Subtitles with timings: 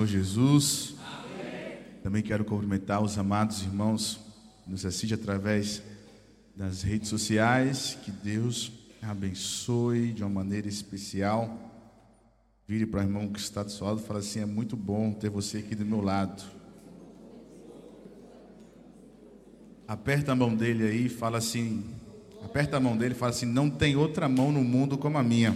[0.00, 0.94] Senhor Jesus.
[2.02, 4.18] Também quero cumprimentar os amados irmãos
[4.64, 5.82] que nos assistem através
[6.56, 7.98] das redes sociais.
[8.02, 11.54] Que Deus abençoe de uma maneira especial.
[12.66, 15.12] Vire para o irmão que está do seu lado e fala assim: é muito bom
[15.12, 16.42] ter você aqui do meu lado.
[19.86, 21.84] Aperta a mão dele aí e fala assim:
[22.42, 25.22] aperta a mão dele e fala assim: não tem outra mão no mundo como a
[25.22, 25.54] minha.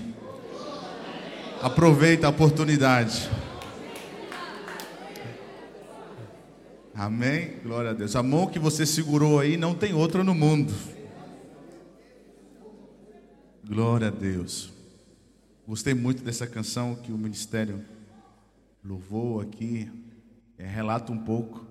[1.63, 3.31] Aproveita a oportunidade.
[6.95, 7.59] Amém?
[7.65, 8.15] Glória a Deus.
[8.15, 10.73] A mão que você segurou aí não tem outra no mundo.
[13.67, 14.73] Glória a Deus.
[15.67, 17.85] Gostei muito dessa canção que o ministério
[18.85, 19.91] louvou aqui.
[20.57, 21.67] É, relata um pouco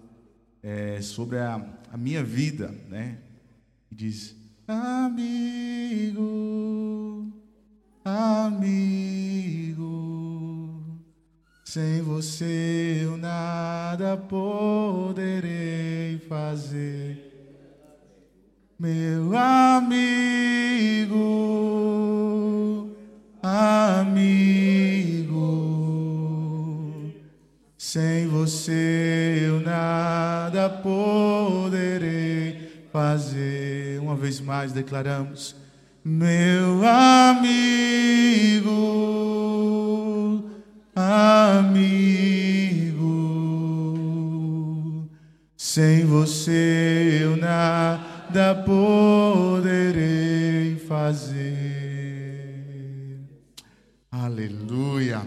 [0.62, 3.18] é, sobre a, a, minha vida, né?
[3.90, 4.36] E diz:
[4.68, 6.22] Amigo,
[8.04, 8.64] amigo.
[11.64, 17.30] Sem você eu nada poderei fazer.
[18.78, 21.16] Meu amigo,
[23.42, 25.34] amigo,
[27.78, 34.02] sem você eu nada poderei fazer.
[34.02, 35.56] Uma vez mais declaramos:
[36.04, 38.74] Meu amigo,
[40.96, 41.90] amigo,
[45.58, 49.94] sem você eu nada poderei
[50.78, 51.64] fazer.
[54.12, 55.26] Aleluia.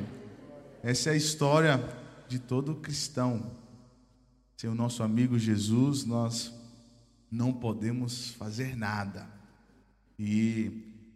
[0.83, 1.83] Essa é a história
[2.29, 3.51] de todo cristão.
[4.57, 6.55] Sem o nosso amigo Jesus, nós
[7.31, 9.27] não podemos fazer nada.
[10.19, 10.71] E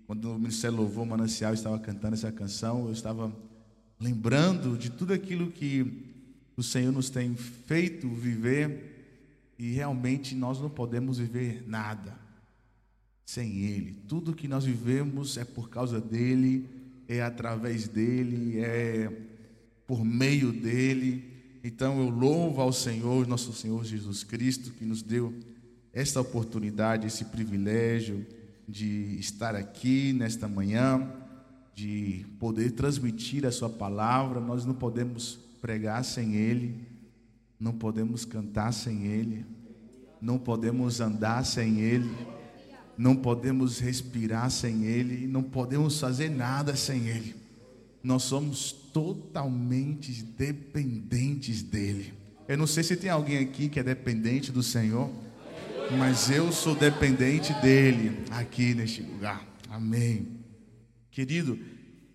[0.06, 3.32] quando o Ministério Louvor Manancial estava cantando essa canção, eu estava
[4.00, 6.06] lembrando de tudo aquilo que
[6.56, 12.18] o Senhor nos tem feito viver e realmente nós não podemos viver nada
[13.26, 13.92] sem Ele.
[14.08, 16.66] Tudo que nós vivemos é por causa dEle,
[17.06, 19.12] é através dEle, é
[19.86, 21.30] por meio dEle.
[21.62, 25.34] Então eu louvo ao Senhor, nosso Senhor Jesus Cristo, que nos deu
[25.92, 28.26] esta oportunidade, esse privilégio
[28.66, 31.19] de estar aqui nesta manhã
[31.74, 36.74] de poder transmitir a Sua palavra, nós não podemos pregar sem Ele,
[37.58, 39.44] não podemos cantar sem Ele,
[40.20, 42.10] não podemos andar sem Ele,
[42.96, 47.34] não podemos respirar sem Ele, não podemos fazer nada sem Ele.
[48.02, 52.14] Nós somos totalmente dependentes dEle.
[52.48, 55.10] Eu não sei se tem alguém aqui que é dependente do Senhor,
[55.98, 59.46] mas eu sou dependente dEle aqui neste lugar.
[59.68, 60.39] Amém.
[61.10, 61.58] Querido,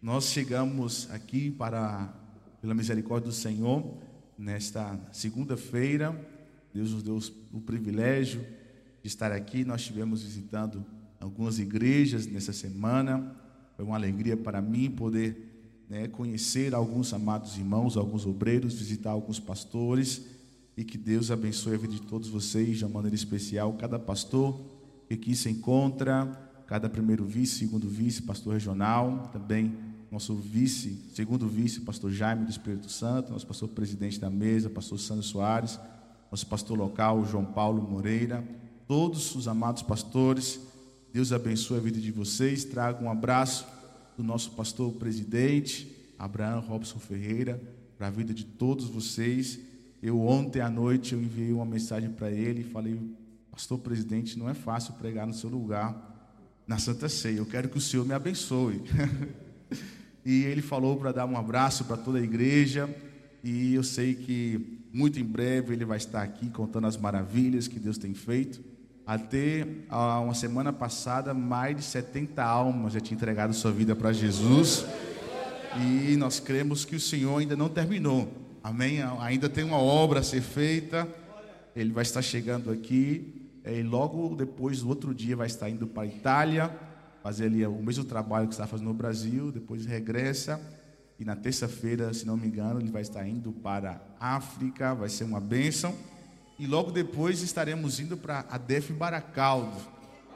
[0.02, 2.14] nós chegamos aqui para,
[2.62, 3.98] pela misericórdia do Senhor,
[4.38, 6.18] nesta segunda-feira.
[6.74, 7.20] Deus nos deu
[7.52, 8.40] o privilégio
[9.02, 9.66] de estar aqui.
[9.66, 10.86] Nós estivemos visitando
[11.20, 13.36] algumas igrejas nessa semana.
[13.76, 19.42] Foi uma alegria para mim poder né, conhecer alguns amados irmãos, alguns obreiros, visitar alguns
[19.42, 20.26] pastores.
[20.78, 23.74] E que Deus abençoe a vida de todos vocês de uma maneira especial.
[23.74, 24.58] Cada pastor
[25.10, 29.78] que aqui se encontra cada primeiro vice, segundo vice, pastor regional, também
[30.12, 35.00] nosso vice, segundo vice, pastor Jaime do Espírito Santo, nosso pastor presidente da mesa, pastor
[35.00, 35.80] Sandro Soares,
[36.32, 38.44] nosso pastor local, João Paulo Moreira,
[38.88, 40.60] todos os amados pastores,
[41.12, 43.66] Deus abençoe a vida de vocês, traga um abraço
[44.18, 47.62] do nosso pastor presidente, Abraão Robson Ferreira,
[47.98, 49.60] para a vida de todos vocês.
[50.02, 53.00] Eu ontem à noite eu enviei uma mensagem para ele e falei,
[53.52, 56.15] pastor presidente, não é fácil pregar no seu lugar,
[56.68, 57.38] na Santa Ceia.
[57.38, 58.82] Eu quero que o Senhor me abençoe.
[60.26, 62.90] e ele falou para dar um abraço para toda a igreja.
[63.44, 67.80] E eu sei que muito em breve ele vai estar aqui contando as maravilhas que
[67.80, 68.64] Deus tem feito.
[69.06, 74.84] Até uma semana passada, mais de 70 almas já tinham entregado sua vida para Jesus.
[75.78, 78.32] E nós cremos que o Senhor ainda não terminou.
[78.64, 79.04] Amém?
[79.20, 81.08] Ainda tem uma obra a ser feita.
[81.76, 86.04] Ele vai estar chegando aqui e logo depois, no outro dia, vai estar indo para
[86.04, 86.72] a Itália,
[87.24, 90.62] fazer ali o mesmo trabalho que está fazendo no Brasil, depois regressa.
[91.18, 95.10] E na terça-feira, se não me engano, ele vai estar indo para a África, vai
[95.10, 95.96] ser uma bênção.
[96.60, 99.76] E logo depois estaremos indo para a Def Baracaldo.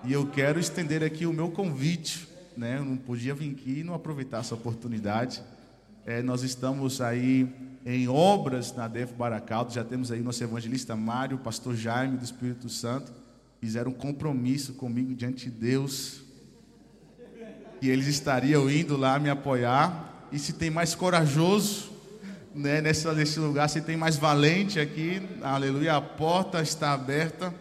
[0.04, 2.28] E eu quero estender aqui o meu convite.
[2.58, 2.78] Né?
[2.80, 5.44] Eu não podia vir aqui e não aproveitar essa oportunidade.
[6.04, 7.48] É, nós estamos aí
[7.86, 9.72] em obras na Def Baracaldo.
[9.72, 13.19] Já temos aí nosso evangelista Mário, pastor Jaime do Espírito Santo
[13.60, 16.22] fizeram um compromisso comigo diante de Deus.
[17.82, 20.28] E eles estariam indo lá me apoiar.
[20.32, 21.90] E se tem mais corajoso
[22.54, 27.54] né, nessa, nesse lugar, se tem mais valente aqui, aleluia, a porta está aberta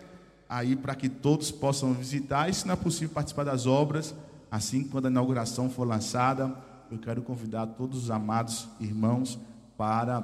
[0.48, 2.48] aí para que todos possam visitar.
[2.48, 4.14] E se não é possível participar das obras,
[4.50, 6.54] assim quando a inauguração for lançada,
[6.90, 9.38] eu quero convidar todos os amados irmãos
[9.76, 10.22] para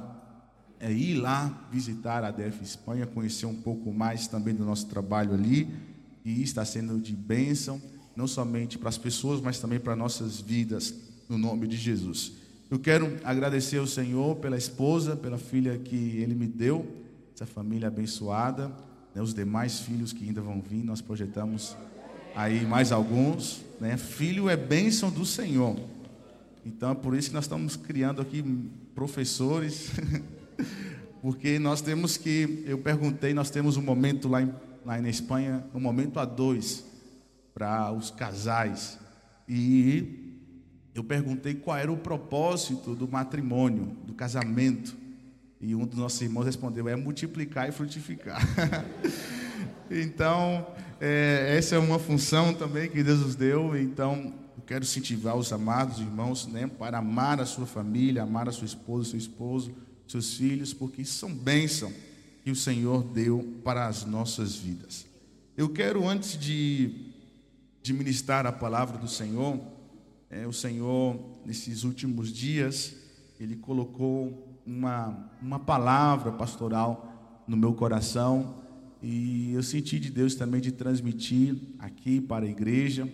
[0.84, 5.32] é, ir lá visitar a DF Espanha, conhecer um pouco mais também do nosso trabalho
[5.32, 5.66] ali,
[6.22, 7.80] e está sendo de bênção,
[8.14, 10.94] não somente para as pessoas, mas também para nossas vidas,
[11.26, 12.32] no nome de Jesus.
[12.70, 16.86] Eu quero agradecer ao Senhor pela esposa, pela filha que Ele me deu,
[17.34, 18.70] essa família abençoada,
[19.14, 21.74] né, os demais filhos que ainda vão vir, nós projetamos
[22.36, 23.62] aí mais alguns.
[23.80, 23.96] Né?
[23.96, 25.78] Filho é bênção do Senhor.
[26.64, 28.44] Então é por isso que nós estamos criando aqui
[28.94, 29.90] professores,
[31.20, 34.52] porque nós temos que, eu perguntei, nós temos um momento lá, em,
[34.84, 36.84] lá na Espanha, um momento a dois
[37.54, 38.98] para os casais.
[39.48, 40.42] E
[40.94, 44.96] eu perguntei qual era o propósito do matrimônio, do casamento.
[45.60, 48.40] E um dos nossos irmãos respondeu: é multiplicar e frutificar.
[49.90, 50.66] então,
[51.00, 53.76] é, essa é uma função também que Deus nos deu.
[53.76, 54.32] Então,
[54.66, 59.10] quero incentivar os amados irmãos né, para amar a sua família, amar a sua esposa,
[59.10, 59.74] seu esposo,
[60.06, 61.92] seus filhos, porque são bênçãos
[62.42, 65.06] que o Senhor deu para as nossas vidas.
[65.56, 67.12] Eu quero, antes de,
[67.82, 69.60] de ministrar a palavra do Senhor,
[70.30, 72.94] é, o Senhor, nesses últimos dias,
[73.40, 78.62] Ele colocou uma, uma palavra pastoral no meu coração
[79.02, 83.06] e eu senti de Deus também de transmitir aqui para a igreja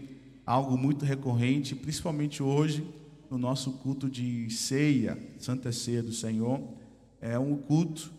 [0.46, 2.84] algo muito recorrente, principalmente hoje,
[3.30, 6.60] no nosso culto de ceia, Santa Ceia do Senhor.
[7.20, 8.10] É um culto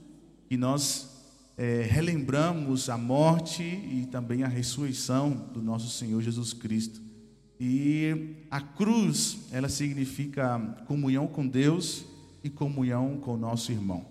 [0.48, 1.10] que nós
[1.58, 7.02] é, relembramos a morte e também a ressurreição do nosso Senhor Jesus Cristo.
[7.60, 12.04] E a cruz, ela significa comunhão com Deus
[12.44, 14.06] e comunhão com o nosso irmão.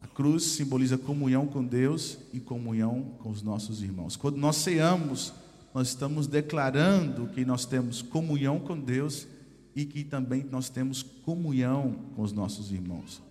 [0.00, 4.16] A cruz simboliza comunhão com Deus e comunhão com os nossos irmãos.
[4.16, 5.32] Quando nós ceamos,
[5.72, 9.28] nós estamos declarando que nós temos comunhão com Deus
[9.76, 13.22] e que também nós temos comunhão com os nossos irmãos.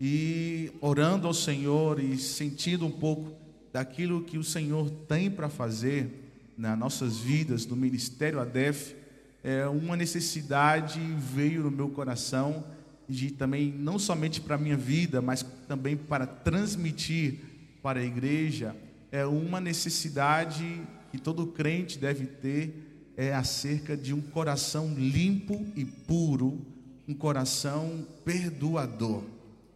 [0.00, 3.32] E orando ao Senhor e sentindo um pouco
[3.72, 8.94] daquilo que o Senhor tem para fazer nas nossas vidas, no ministério ADEF,
[9.42, 12.64] é, uma necessidade veio no meu coração
[13.08, 17.40] de também, não somente para a minha vida, mas também para transmitir
[17.82, 18.74] para a igreja,
[19.12, 20.82] é uma necessidade
[21.12, 26.60] que todo crente deve ter é acerca de um coração limpo e puro,
[27.08, 29.22] um coração perdoador.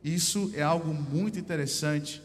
[0.02, 2.22] Isso é algo muito interessante,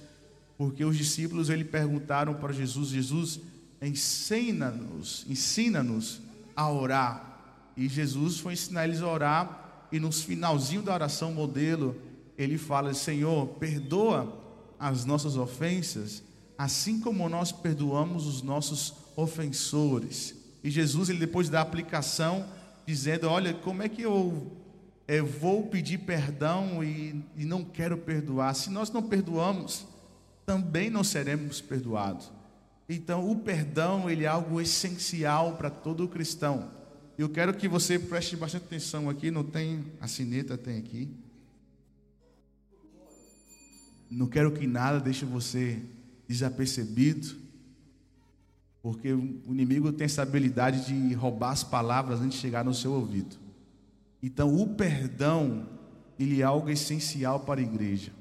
[0.57, 3.39] porque os discípulos ele perguntaram para Jesus: Jesus,
[3.81, 6.21] ensina-nos, ensina-nos
[6.55, 7.73] a orar.
[7.75, 11.95] E Jesus foi ensinar eles a orar, e no finalzinho da oração modelo,
[12.37, 14.41] ele fala: Senhor, perdoa
[14.79, 16.23] as nossas ofensas,
[16.57, 20.35] assim como nós perdoamos os nossos ofensores.
[20.63, 22.45] E Jesus, ele depois da aplicação,
[22.85, 24.51] dizendo: Olha, como é que eu,
[25.07, 28.55] eu vou pedir perdão e, e não quero perdoar?
[28.55, 29.85] Se nós não perdoamos,
[30.45, 32.31] também não seremos perdoados.
[32.87, 36.71] Então, o perdão ele é algo essencial para todo cristão.
[37.17, 39.31] Eu quero que você preste bastante atenção aqui.
[39.31, 41.09] Não tem a sineta, tem aqui.
[44.09, 45.81] Não quero que nada deixe você
[46.27, 47.35] desapercebido.
[48.83, 52.91] Porque o inimigo tem essa habilidade de roubar as palavras antes de chegar no seu
[52.91, 53.44] ouvido.
[54.25, 55.69] Então, o perdão,
[56.17, 58.11] ele é algo essencial para a igreja.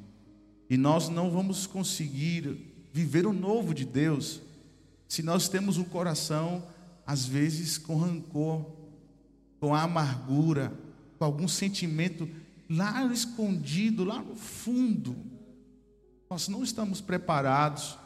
[0.68, 4.42] E nós não vamos conseguir viver o novo de Deus
[5.08, 6.62] se nós temos um coração,
[7.06, 8.66] às vezes, com rancor,
[9.58, 10.75] com amargura,
[11.18, 12.28] com algum sentimento
[12.68, 15.16] lá escondido, lá no fundo.
[16.28, 17.96] Nós não estamos preparados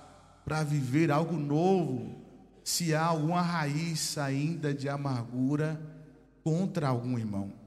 [0.45, 2.15] para viver algo novo
[2.63, 5.81] se há alguma raiz ainda de amargura
[6.45, 7.58] contra algum irmão.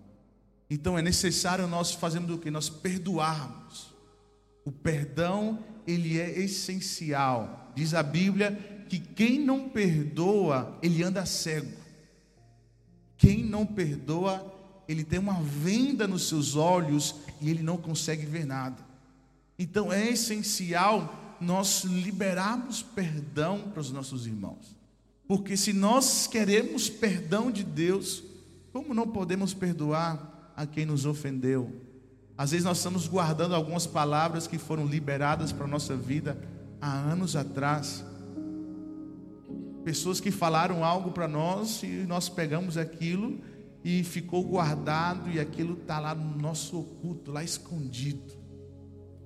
[0.74, 2.50] Então é necessário nós fazermos o que?
[2.50, 3.94] Nós perdoarmos.
[4.63, 7.74] O perdão, ele é essencial.
[7.75, 11.75] Diz a Bíblia que quem não perdoa, ele anda cego.
[13.18, 14.50] Quem não perdoa,
[14.88, 18.82] ele tem uma venda nos seus olhos e ele não consegue ver nada.
[19.60, 24.74] Então é essencial nós liberarmos perdão para os nossos irmãos.
[25.28, 28.24] Porque se nós queremos perdão de Deus,
[28.72, 30.31] como não podemos perdoar
[30.62, 31.72] a quem nos ofendeu?
[32.38, 36.38] Às vezes nós estamos guardando algumas palavras que foram liberadas para a nossa vida
[36.80, 38.06] há anos atrás.
[39.84, 43.39] Pessoas que falaram algo para nós e nós pegamos aquilo
[43.84, 48.39] e ficou guardado e aquilo está lá no nosso oculto, lá escondido.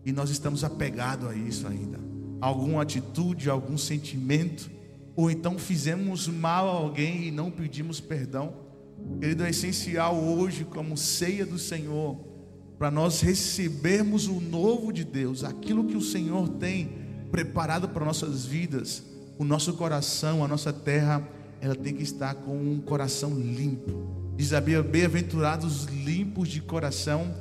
[0.05, 1.99] e nós estamos apegados a isso ainda.
[2.39, 4.69] Alguma atitude, algum sentimento,
[5.15, 8.64] ou então fizemos mal a alguém e não pedimos perdão.
[9.19, 12.17] Querido, é essencial hoje, como ceia do Senhor,
[12.77, 16.89] para nós recebermos o novo de Deus, aquilo que o Senhor tem
[17.31, 19.03] preparado para nossas vidas,
[19.37, 21.27] o nosso coração, a nossa terra,
[21.61, 23.91] ela tem que estar com um coração limpo.
[24.35, 27.33] Diz a Bíblia, bem-aventurados limpos de coração,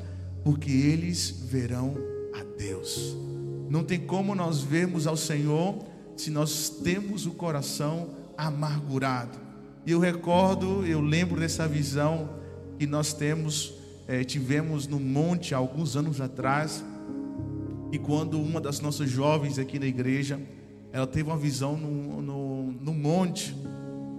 [0.45, 1.97] porque eles verão
[2.33, 3.17] a Deus.
[3.69, 5.85] Não tem como nós vermos ao Senhor
[6.17, 9.44] se nós temos o coração amargurado.
[9.87, 12.31] E eu recordo, eu lembro dessa visão
[12.79, 13.75] que nós temos,
[14.09, 16.83] eh, tivemos no monte alguns anos atrás,
[17.93, 20.41] e quando uma das nossas jovens aqui na igreja,
[20.91, 23.55] ela teve uma visão no, no, no monte,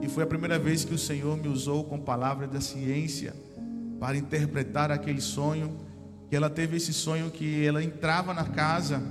[0.02, 3.34] e foi a primeira vez que o Senhor me usou com palavra da ciência
[4.00, 5.76] para interpretar aquele sonho.
[6.30, 9.02] Que ela teve esse sonho que ela entrava na casa,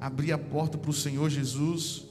[0.00, 2.04] abria a porta para o Senhor Jesus,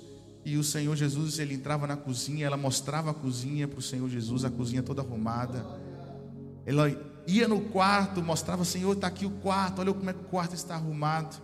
[0.49, 4.09] e o Senhor Jesus, ele entrava na cozinha, ela mostrava a cozinha para o Senhor
[4.09, 5.63] Jesus, a cozinha toda arrumada.
[6.65, 6.89] Ela
[7.27, 10.55] ia no quarto, mostrava, Senhor, está aqui o quarto, olha como é que o quarto
[10.55, 11.39] está arrumado.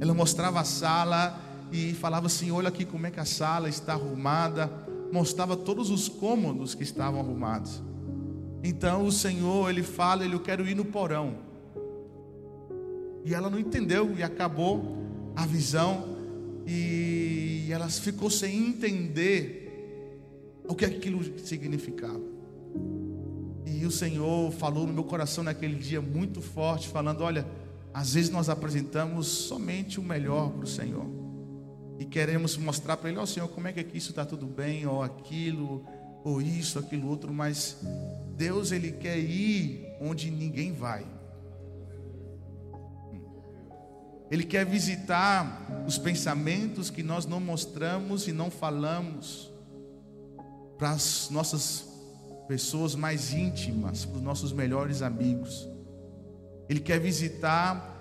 [0.00, 1.38] Ela mostrava a sala
[1.70, 4.70] e falava assim: olha aqui como é que a sala está arrumada.
[5.12, 7.82] Mostrava todos os cômodos que estavam arrumados.
[8.64, 11.34] Então o Senhor, ele fala, ele, eu quero ir no porão.
[13.22, 14.96] E ela não entendeu e acabou
[15.36, 16.15] a visão
[16.66, 20.20] e ela ficou sem entender
[20.64, 22.20] o que aquilo significava.
[23.64, 27.46] E o Senhor falou no meu coração naquele dia muito forte, falando: Olha,
[27.94, 31.06] às vezes nós apresentamos somente o melhor para o Senhor
[31.98, 34.46] e queremos mostrar para Ele: Ó oh, Senhor, como é que aqui isso está tudo
[34.46, 35.84] bem, ou aquilo,
[36.24, 37.78] ou isso, aquilo outro, mas
[38.36, 41.04] Deus Ele quer ir onde ninguém vai.
[44.30, 49.52] Ele quer visitar os pensamentos que nós não mostramos e não falamos
[50.76, 51.86] para as nossas
[52.48, 55.68] pessoas mais íntimas, para os nossos melhores amigos.
[56.68, 57.94] Ele quer visitar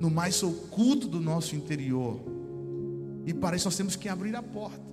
[0.00, 2.18] no mais oculto do nosso interior.
[3.26, 4.88] E para isso nós temos que abrir a porta.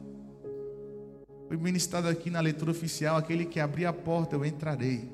[1.47, 5.09] Foi ministrado aqui na leitura oficial: aquele que abrir a porta, eu entrarei.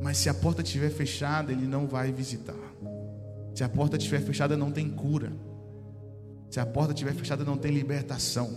[0.00, 2.67] Mas se a porta estiver fechada, ele não vai visitar.
[3.54, 5.32] Se a porta estiver fechada, não tem cura.
[6.50, 8.50] Se a porta estiver fechada, não tem libertação.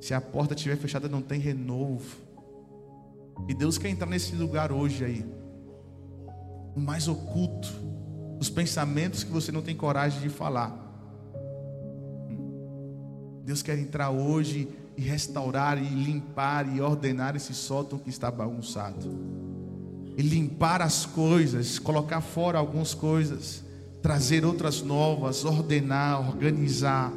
[0.00, 2.16] Se a porta estiver fechada, não tem renovo.
[3.48, 5.24] E Deus quer entrar nesse lugar hoje aí.
[6.74, 7.68] O mais oculto.
[8.40, 10.80] Os pensamentos que você não tem coragem de falar.
[13.44, 19.43] Deus quer entrar hoje e restaurar e limpar e ordenar esse sótão que está bagunçado.
[20.16, 23.64] E limpar as coisas, colocar fora algumas coisas
[24.04, 27.10] trazer outras novas, ordenar, organizar,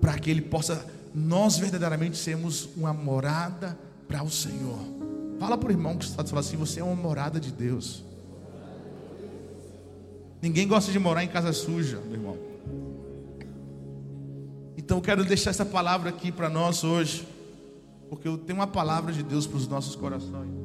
[0.00, 4.78] para que Ele possa, nós verdadeiramente sermos uma morada para o Senhor.
[5.40, 8.04] Fala para o irmão que está falando assim: você é uma morada de Deus.
[10.40, 12.38] Ninguém gosta de morar em casa suja, meu irmão.
[14.76, 17.26] Então eu quero deixar essa palavra aqui para nós hoje,
[18.08, 20.61] porque eu tenho uma palavra de Deus para os nossos corações.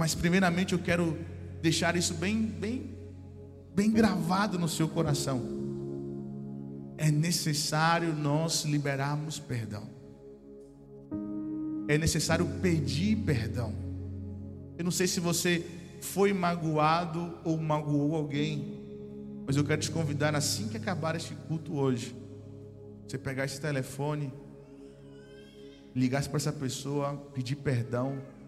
[0.00, 1.18] Mas primeiramente eu quero
[1.60, 2.98] deixar isso bem, bem
[3.74, 5.42] bem gravado no seu coração.
[6.96, 9.86] É necessário nós liberarmos perdão.
[11.86, 13.74] É necessário pedir perdão.
[14.78, 15.66] Eu não sei se você
[16.00, 18.80] foi magoado ou magoou alguém,
[19.46, 22.16] mas eu quero te convidar assim que acabar este culto hoje,
[23.06, 24.32] você pegar esse telefone,
[25.94, 28.39] ligasse para essa pessoa, pedir perdão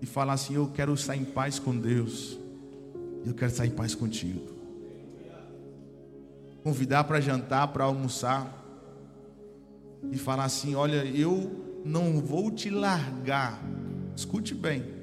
[0.00, 2.38] e falar assim: Eu quero estar em paz com Deus.
[3.24, 4.54] Eu quero estar em paz contigo.
[6.62, 8.64] Convidar para jantar, para almoçar.
[10.10, 13.60] E falar assim: Olha, eu não vou te largar.
[14.14, 14.94] Escute bem.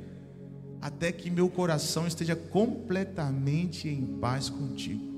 [0.81, 5.13] Até que meu coração esteja completamente em paz contigo.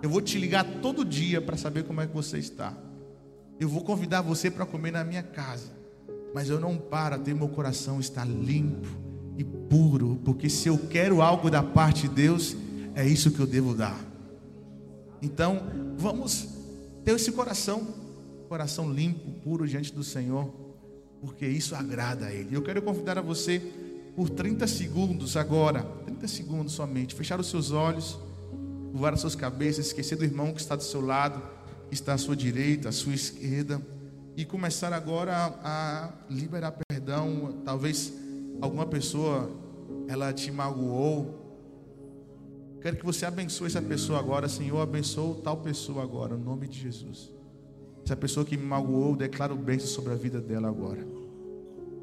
[0.00, 2.76] Eu vou te ligar todo dia para saber como é que você está.
[3.58, 5.81] Eu vou convidar você para comer na minha casa
[6.34, 8.88] mas eu não paro até meu coração estar limpo
[9.36, 12.56] e puro, porque se eu quero algo da parte de Deus,
[12.94, 13.98] é isso que eu devo dar.
[15.20, 15.62] Então,
[15.96, 16.48] vamos
[17.04, 17.86] ter esse coração,
[18.48, 20.52] coração limpo, puro diante do Senhor,
[21.20, 22.54] porque isso agrada a Ele.
[22.54, 23.60] Eu quero convidar a você
[24.16, 28.18] por 30 segundos agora, 30 segundos somente, fechar os seus olhos,
[28.90, 31.40] curvar as suas cabeças, esquecer do irmão que está do seu lado,
[31.88, 33.80] que está à sua direita, à sua esquerda
[34.36, 37.60] e começar agora a, liberar perdão.
[37.64, 38.12] Talvez
[38.60, 39.50] alguma pessoa
[40.08, 41.42] ela te magoou
[42.82, 44.80] Quero que você abençoe essa pessoa agora, Senhor.
[44.80, 47.30] Abençoe tal pessoa agora, no nome de Jesus.
[48.04, 51.06] Essa pessoa que me magoou, declaro bênção sobre a vida dela agora.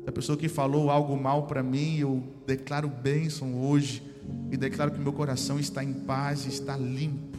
[0.04, 4.02] Essa pessoa que falou algo mal para mim, eu declaro bênção hoje.
[4.50, 7.38] E declaro que meu coração está em paz, está limpo.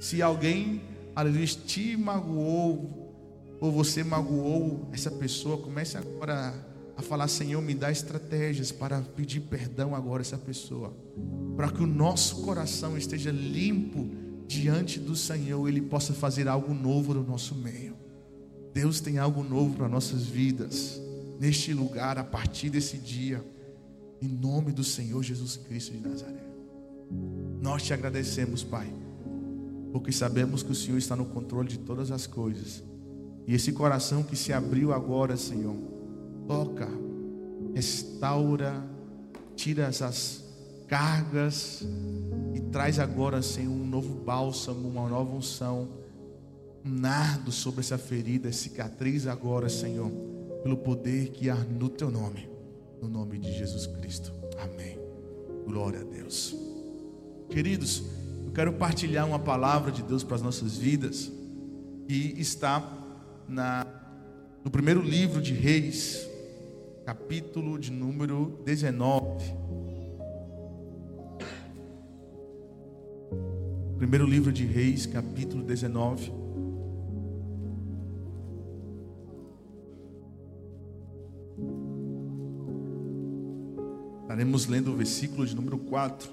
[0.00, 0.82] Se alguém,
[1.14, 3.05] aleluia, te magoou,
[3.60, 6.54] ou você magoou essa pessoa, comece agora
[6.96, 10.94] a falar: Senhor, me dá estratégias para pedir perdão agora a essa pessoa,
[11.56, 14.08] para que o nosso coração esteja limpo
[14.46, 17.94] diante do Senhor, Ele possa fazer algo novo no nosso meio.
[18.72, 21.00] Deus tem algo novo para nossas vidas,
[21.40, 23.44] neste lugar, a partir desse dia,
[24.20, 26.44] em nome do Senhor Jesus Cristo de Nazaré.
[27.60, 28.92] Nós te agradecemos, Pai,
[29.92, 32.82] porque sabemos que o Senhor está no controle de todas as coisas.
[33.46, 35.76] E esse coração que se abriu agora, Senhor,
[36.48, 36.88] toca,
[37.74, 38.84] restaura,
[39.54, 40.44] tira essas
[40.88, 41.84] cargas
[42.54, 45.88] e traz agora, Senhor, um novo bálsamo, uma nova unção,
[46.84, 50.10] um nardo sobre essa ferida, cicatriz agora, Senhor,
[50.62, 52.48] pelo poder que há no teu nome,
[53.00, 54.32] no nome de Jesus Cristo.
[54.58, 54.98] Amém.
[55.66, 56.54] Glória a Deus.
[57.50, 58.02] Queridos,
[58.44, 61.30] eu quero partilhar uma palavra de Deus para as nossas vidas
[62.06, 62.95] que está
[63.48, 63.86] na,
[64.64, 66.28] no primeiro livro de Reis,
[67.04, 69.54] capítulo de número 19.
[73.96, 76.32] Primeiro livro de Reis, capítulo 19.
[84.22, 86.30] Estaremos lendo o versículo de número 4.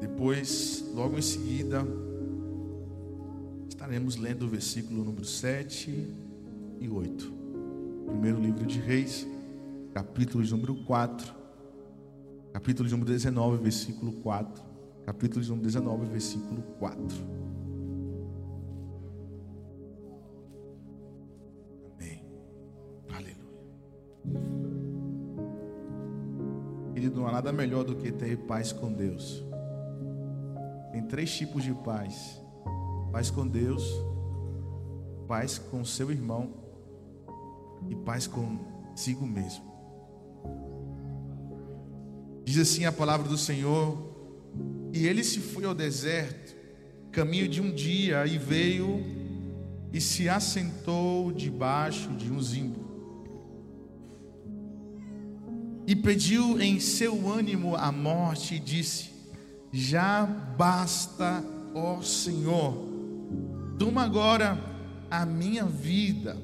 [0.00, 1.82] Depois, logo em seguida,
[3.88, 6.14] estaremos lendo o versículo número 7
[6.78, 7.32] e 8.
[8.06, 9.26] Primeiro livro de Reis,
[9.94, 11.34] capítulo de número 4,
[12.52, 14.62] capítulo de número 19, versículo 4,
[15.06, 16.98] capítulo de número 19, versículo 4.
[21.94, 22.22] Amém.
[23.08, 23.38] Aleluia.
[26.92, 29.42] Querido, não há nada melhor do que ter paz com Deus.
[30.92, 32.38] Tem três tipos de paz:
[33.10, 33.82] paz com Deus,
[35.26, 36.52] paz com seu irmão
[37.88, 39.64] e paz consigo mesmo.
[42.44, 43.96] Diz assim a palavra do Senhor:
[44.92, 46.56] E ele se foi ao deserto,
[47.12, 49.02] caminho de um dia, e veio
[49.92, 52.86] e se assentou debaixo de um zimbro.
[55.86, 59.10] E pediu em seu ânimo a morte, e disse:
[59.72, 61.44] Já basta,
[61.74, 62.97] ó Senhor,
[63.78, 64.58] toma agora
[65.10, 66.36] a minha vida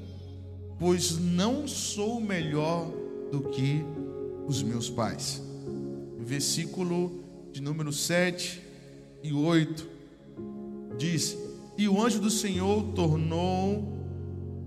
[0.79, 2.91] pois não sou melhor
[3.31, 3.85] do que
[4.47, 5.43] os meus pais.
[6.19, 8.63] Versículo de número 7
[9.23, 9.89] e 8
[10.99, 11.37] diz:
[11.79, 13.93] E o anjo do Senhor tornou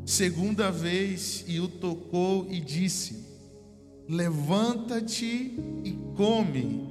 [0.05, 3.25] segunda vez e o tocou e disse:
[4.07, 6.87] Levanta-te e come,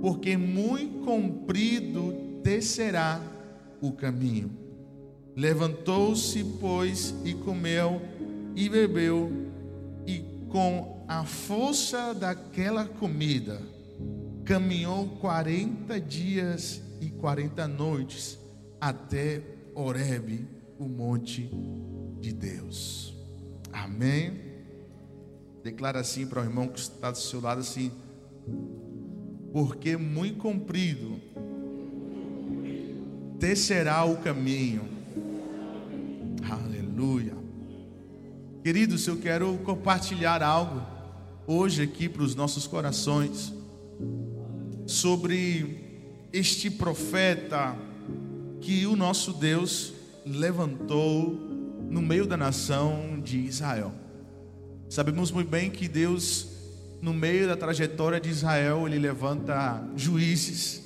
[0.00, 3.20] porque muito comprido descerá
[3.80, 4.61] o caminho.
[5.34, 8.00] Levantou-se, pois, e comeu
[8.54, 9.32] e bebeu,
[10.06, 13.60] e com a força daquela comida,
[14.44, 18.38] caminhou quarenta dias e quarenta noites
[18.80, 19.40] até
[19.74, 20.46] Horebe,
[20.78, 21.50] o monte
[22.20, 23.14] de Deus.
[23.72, 24.40] Amém.
[25.64, 27.90] Declara assim para o irmão que está do seu lado assim:
[29.52, 31.20] porque muito comprido
[33.38, 34.91] descerá o caminho.
[36.50, 37.36] Aleluia.
[38.62, 40.82] Queridos, eu quero compartilhar algo
[41.46, 43.52] hoje aqui para os nossos corações
[44.86, 47.76] sobre este profeta
[48.60, 49.92] que o nosso Deus
[50.24, 51.30] levantou
[51.88, 53.92] no meio da nação de Israel.
[54.88, 56.48] Sabemos muito bem que Deus,
[57.00, 60.82] no meio da trajetória de Israel, ele levanta juízes,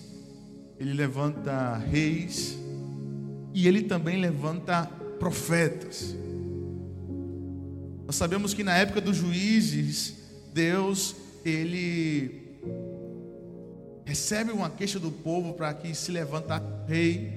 [0.78, 2.58] ele levanta reis
[3.54, 6.14] e ele também levanta profetas.
[8.06, 10.14] Nós sabemos que na época dos juízes,
[10.52, 12.58] Deus, ele
[14.04, 17.32] recebe uma queixa do povo para que se levanta rei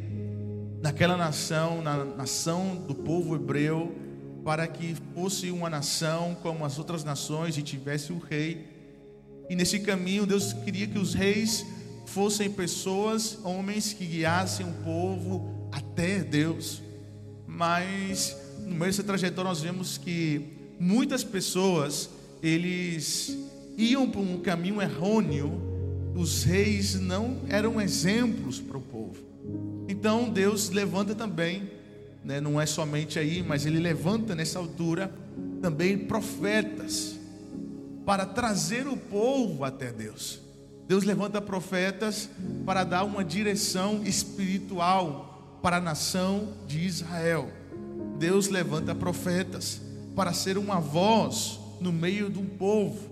[0.82, 3.96] naquela nação, na nação do povo hebreu,
[4.44, 8.68] para que fosse uma nação como as outras nações e tivesse o rei.
[9.50, 11.66] E nesse caminho, Deus queria que os reis
[12.06, 16.82] fossem pessoas, homens que guiassem o povo até Deus.
[17.50, 22.10] Mas no meio dessa trajetória nós vemos que muitas pessoas
[22.42, 23.38] eles
[23.78, 25.68] iam por um caminho errôneo
[26.16, 29.16] os reis não eram exemplos para o povo.
[29.88, 31.72] Então Deus levanta também,
[32.24, 35.14] né, não é somente aí, mas Ele levanta nessa altura
[35.62, 37.18] também profetas
[38.06, 40.42] para trazer o povo até Deus.
[40.88, 42.30] Deus levanta profetas
[42.66, 45.29] para dar uma direção espiritual
[45.62, 47.50] para a nação de Israel.
[48.18, 49.82] Deus levanta profetas
[50.16, 53.10] para ser uma voz no meio de um povo.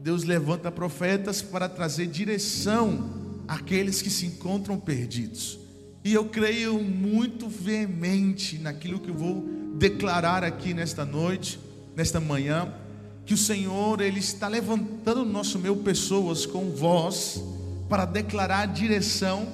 [0.00, 5.58] Deus levanta profetas para trazer direção àqueles que se encontram perdidos.
[6.04, 9.44] E eu creio muito veemente naquilo que eu vou
[9.76, 11.58] declarar aqui nesta noite,
[11.96, 12.72] nesta manhã,
[13.26, 17.42] que o Senhor ele está levantando no nosso meio pessoas com voz
[17.88, 19.48] para declarar direção,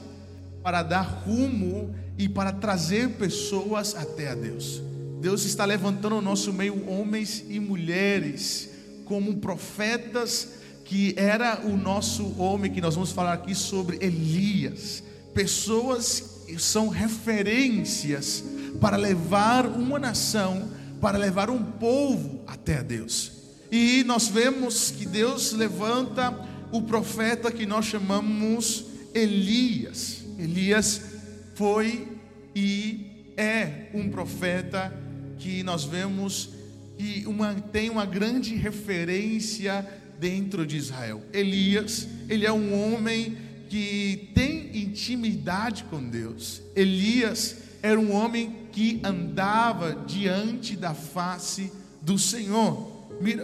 [0.62, 4.82] para dar rumo e para trazer pessoas até a Deus.
[5.20, 8.70] Deus está levantando no nosso meio homens e mulheres
[9.04, 10.48] como profetas,
[10.84, 15.02] que era o nosso homem que nós vamos falar aqui sobre Elias.
[15.32, 18.44] Pessoas que são referências
[18.80, 20.68] para levar uma nação,
[21.00, 23.32] para levar um povo até a Deus.
[23.72, 26.38] E nós vemos que Deus levanta
[26.70, 30.18] o profeta que nós chamamos Elias.
[30.38, 31.13] Elias
[31.54, 32.08] foi
[32.54, 34.92] e é um profeta
[35.38, 36.50] que nós vemos
[36.96, 39.86] que uma, tem uma grande referência
[40.18, 41.22] dentro de Israel.
[41.32, 43.36] Elias, ele é um homem
[43.68, 46.62] que tem intimidade com Deus.
[46.76, 52.93] Elias era um homem que andava diante da face do Senhor.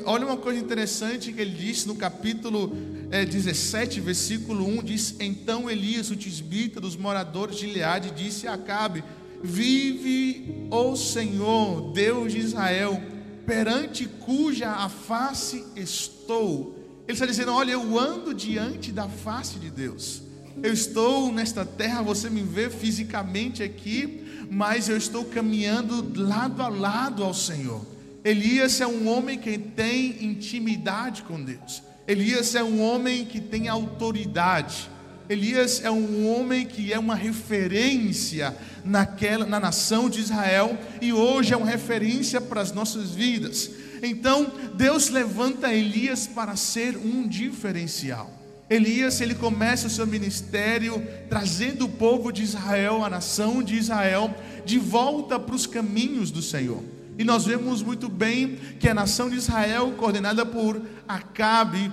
[0.04, 2.76] Olha uma coisa interessante que ele disse no capítulo
[3.10, 8.54] é, 17, versículo 1: diz: Então Elias, o tisbita dos moradores de Gileade, disse a
[8.54, 9.02] Acabe:
[9.42, 13.00] Vive, ó Senhor, Deus de Israel,
[13.46, 16.76] perante cuja a face estou.
[17.08, 20.22] Ele está dizendo: Olha, eu ando diante da face de Deus.
[20.62, 26.68] Eu estou nesta terra, você me vê fisicamente aqui, mas eu estou caminhando lado a
[26.68, 27.84] lado ao Senhor.
[28.24, 31.82] Elias é um homem que tem intimidade com Deus.
[32.06, 34.90] Elias é um homem que tem autoridade.
[35.28, 38.54] Elias é um homem que é uma referência
[38.84, 43.70] naquela, na nação de Israel e hoje é uma referência para as nossas vidas.
[44.02, 48.30] Então, Deus levanta Elias para ser um diferencial.
[48.68, 54.34] Elias, ele começa o seu ministério trazendo o povo de Israel, a nação de Israel,
[54.64, 56.82] de volta para os caminhos do Senhor.
[57.20, 61.92] E nós vemos muito bem que a nação de Israel, coordenada por Acabe,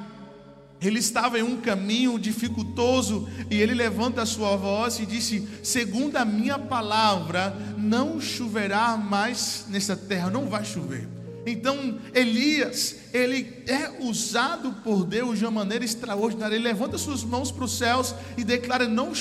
[0.79, 6.15] ele estava em um caminho dificultoso e ele levanta a sua voz e disse: Segundo
[6.15, 11.09] a minha palavra, não choverá mais nessa terra, não vai chover.
[11.45, 16.55] Então, Elias, ele é usado por Deus de uma maneira extraordinária.
[16.55, 19.11] Ele levanta suas mãos para os céus e declara: não,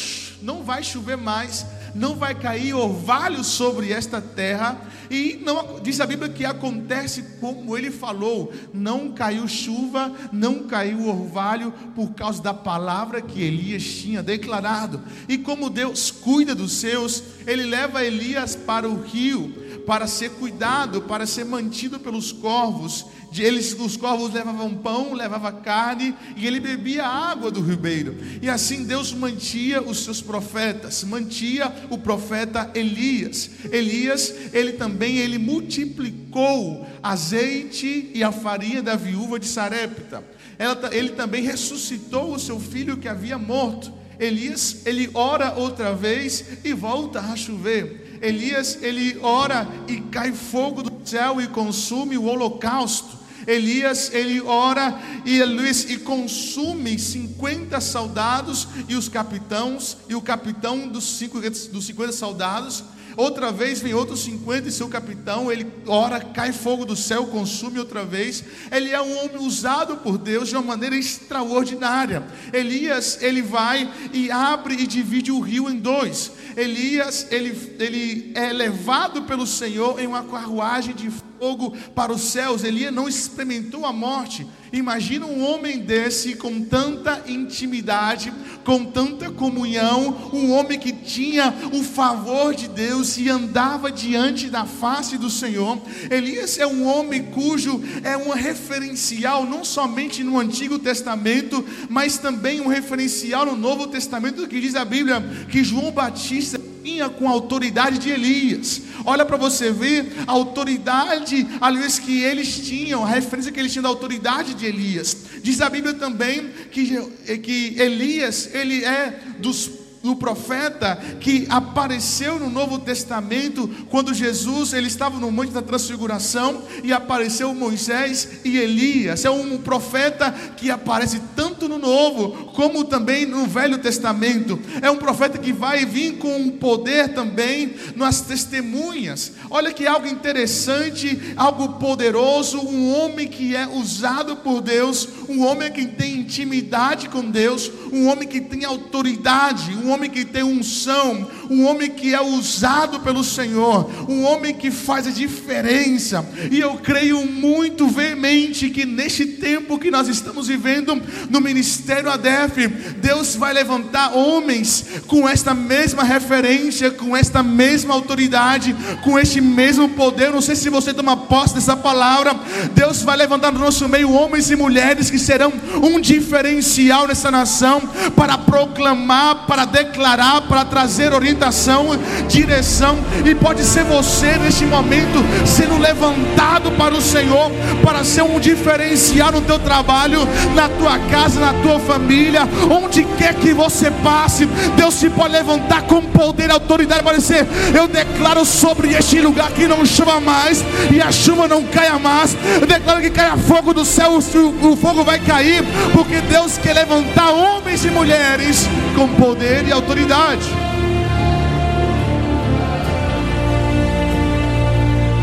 [0.42, 4.80] não vai chover mais, não vai cair orvalho sobre esta terra.
[5.10, 11.08] E não, diz a Bíblia que acontece como ele falou: não caiu chuva, não caiu
[11.08, 15.00] orvalho, por causa da palavra que Elias tinha declarado.
[15.28, 21.02] E como Deus cuida dos seus, ele leva Elias para o rio para ser cuidado,
[21.02, 23.06] para ser mantido pelos corvos.
[23.38, 28.16] Eles, os corvos levavam pão, levava carne e ele bebia água do ribeiro.
[28.42, 33.50] E assim Deus mantia os seus profetas, mantia o profeta Elias.
[33.70, 40.24] Elias, ele também ele multiplicou azeite e a farinha da viúva de Sarepta.
[40.58, 43.92] Ela, ele também ressuscitou o seu filho que havia morto.
[44.18, 48.05] Elias, ele ora outra vez e volta a chover.
[48.20, 53.16] Elias, ele ora e cai fogo do céu e consume o holocausto.
[53.46, 60.88] Elias, ele ora e, Luiz, e consume 50 soldados e os capitãos, e o capitão
[60.88, 62.82] dos 50, dos 50 soldados
[63.16, 67.78] Outra vez vem outros 50 e seu capitão, ele ora, cai fogo do céu, consome
[67.78, 68.44] outra vez.
[68.70, 72.22] Ele é um homem usado por Deus de uma maneira extraordinária.
[72.52, 76.30] Elias, ele vai e abre e divide o rio em dois.
[76.54, 82.64] Elias, ele, ele é levado pelo Senhor em uma carruagem de fogo para os céus.
[82.64, 84.46] Elias não experimentou a morte.
[84.72, 88.32] Imagina um homem desse com tanta intimidade,
[88.64, 94.64] com tanta comunhão, um homem que tinha o favor de Deus e andava diante da
[94.64, 95.80] face do Senhor.
[96.10, 102.60] Elias é um homem cujo é um referencial não somente no Antigo Testamento, mas também
[102.60, 107.32] um referencial no Novo Testamento, que diz a Bíblia que João Batista vinha com a
[107.32, 108.80] autoridade de Elias.
[109.04, 113.82] Olha para você ver a autoridade, aliás, que eles tinham, a referência que eles tinham
[113.82, 115.16] da autoridade de Elias.
[115.42, 116.96] Diz a Bíblia também que,
[117.38, 124.86] que Elias, ele é dos do profeta que apareceu no Novo Testamento quando Jesus ele
[124.86, 129.24] estava no monte da transfiguração e apareceu Moisés e Elias.
[129.24, 134.60] É um profeta que aparece tanto no Novo como também no Velho Testamento.
[134.80, 139.32] É um profeta que vai vir com poder também nas testemunhas.
[139.50, 145.72] Olha que algo interessante, algo poderoso, um homem que é usado por Deus, um homem
[145.72, 151.26] que tem intimidade com Deus, um homem que tem autoridade, um homem que tem unção,
[151.50, 156.24] um homem que é usado pelo Senhor, um homem que faz a diferença.
[156.50, 162.68] E eu creio muito veemente que neste tempo que nós estamos vivendo no ministério ADEF,
[163.00, 169.88] Deus vai levantar homens com esta mesma referência, com esta mesma autoridade, com este mesmo
[169.90, 170.30] poder.
[170.30, 172.34] Não sei se você toma posse dessa palavra.
[172.74, 177.80] Deus vai levantar no nosso meio homens e mulheres que serão um diferencial nessa nação
[178.14, 185.24] para proclamar, para declarar declarar, para trazer orientação, direção, e pode ser você neste momento
[185.46, 187.50] sendo levantado para o Senhor,
[187.82, 190.20] para ser um diferencial no teu trabalho,
[190.54, 194.46] na tua casa, na tua família, onde quer que você passe,
[194.76, 199.50] Deus se pode levantar com poder e autoridade para dizer: Eu declaro sobre este lugar
[199.50, 202.36] que não chova mais e a chuva não caia mais.
[202.60, 207.30] Eu declaro que caia fogo do céu, o fogo vai cair, porque Deus quer levantar
[207.30, 210.46] homens e mulheres com poder e autoridade.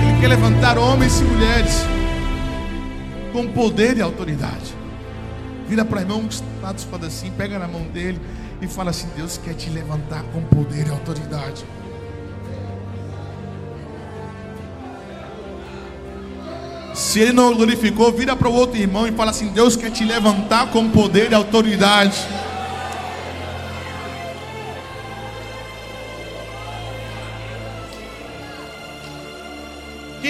[0.01, 1.85] Ele quer levantar homens e mulheres
[3.31, 4.75] com poder e autoridade.
[5.67, 8.19] Vira para o irmão que está do assim, pega na mão dele
[8.61, 11.65] e fala assim: Deus quer te levantar com poder e autoridade.
[16.93, 20.03] Se ele não glorificou, vira para o outro irmão e fala assim: Deus quer te
[20.03, 22.17] levantar com poder e autoridade.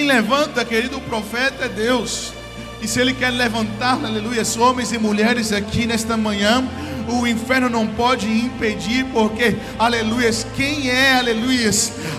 [0.03, 2.33] Levanta, querido, profeta é Deus.
[2.81, 6.67] E se Ele quer levantar, aleluia, homens e mulheres aqui nesta manhã,
[7.07, 11.71] o inferno não pode impedir, porque, aleluia, quem é, aleluia,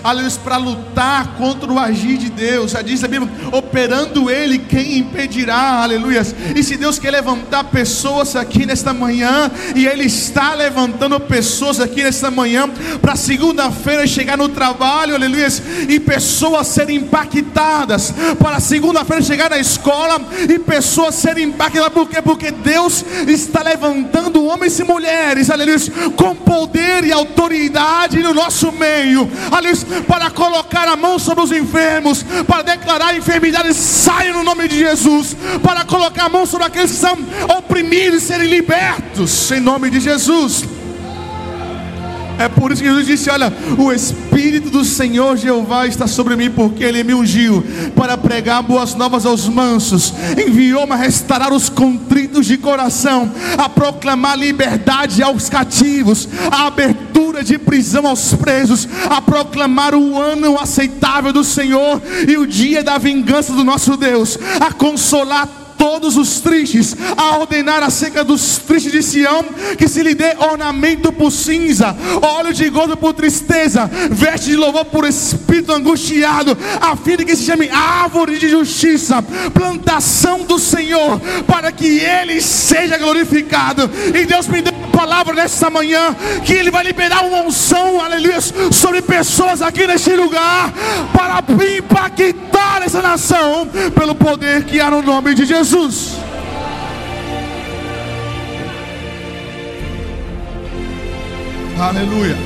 [0.03, 4.99] aleluia, para lutar contra o agir de Deus, já diz a Bíblia, operando Ele, quem
[4.99, 6.21] impedirá, aleluia.
[6.55, 12.03] E se Deus quer levantar pessoas aqui nesta manhã, e Ele está levantando pessoas aqui
[12.03, 12.69] nesta manhã,
[13.01, 15.47] para segunda-feira chegar no trabalho, aleluia,
[15.89, 22.21] e pessoas serem impactadas, para segunda-feira chegar na escola, e pessoas serem impactadas, por quê?
[22.21, 25.77] Porque Deus está levantando homens homens e mulheres, aleluia,
[26.15, 32.23] com poder e autoridade no nosso meio, aleluia, para colocar a mão sobre os enfermos,
[32.47, 36.91] para declarar a enfermidade saia no nome de Jesus, para colocar a mão sobre aqueles
[36.91, 37.17] que são
[37.57, 40.63] oprimidos e serem libertos, em nome de Jesus.
[42.37, 46.49] É por isso que Jesus disse: Olha, o Espírito do Senhor Jeová está sobre mim,
[46.49, 47.63] porque Ele me ungiu
[47.95, 50.13] para pregar boas novas aos mansos,
[50.45, 57.57] enviou-me a restaurar os contritos de coração, a proclamar liberdade aos cativos, a abertura de
[57.57, 63.53] prisão aos presos, a proclamar o ano aceitável do Senhor e o dia da vingança
[63.53, 69.45] do nosso Deus, a consolar todos os tristes, a ordenar acerca dos tristes de Sião,
[69.77, 74.85] que se lhe dê ornamento por cinza, óleo de gozo por tristeza, veste de louvor
[74.85, 79.21] por espírito angustiado, a fim de que se chame árvore de justiça,
[79.53, 83.87] plantação do Senhor, para que Ele seja glorificado.
[84.07, 88.39] E Deus me deu a palavra nessa manhã, que Ele vai liberar uma unção, aleluia,
[88.71, 90.71] sobre pessoas aqui neste lugar,
[91.13, 91.43] para
[91.77, 96.13] impactar essa nação, pelo poder que há no nome de Jesus.
[101.77, 102.37] Aleluia.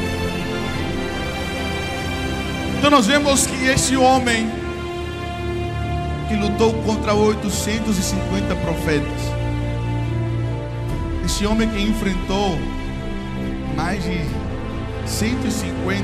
[2.78, 4.50] Então nós vemos que esse homem
[6.28, 9.39] que lutou contra 850 profetas,
[11.30, 12.58] esse homem que enfrentou
[13.76, 14.18] mais de
[15.06, 16.04] 150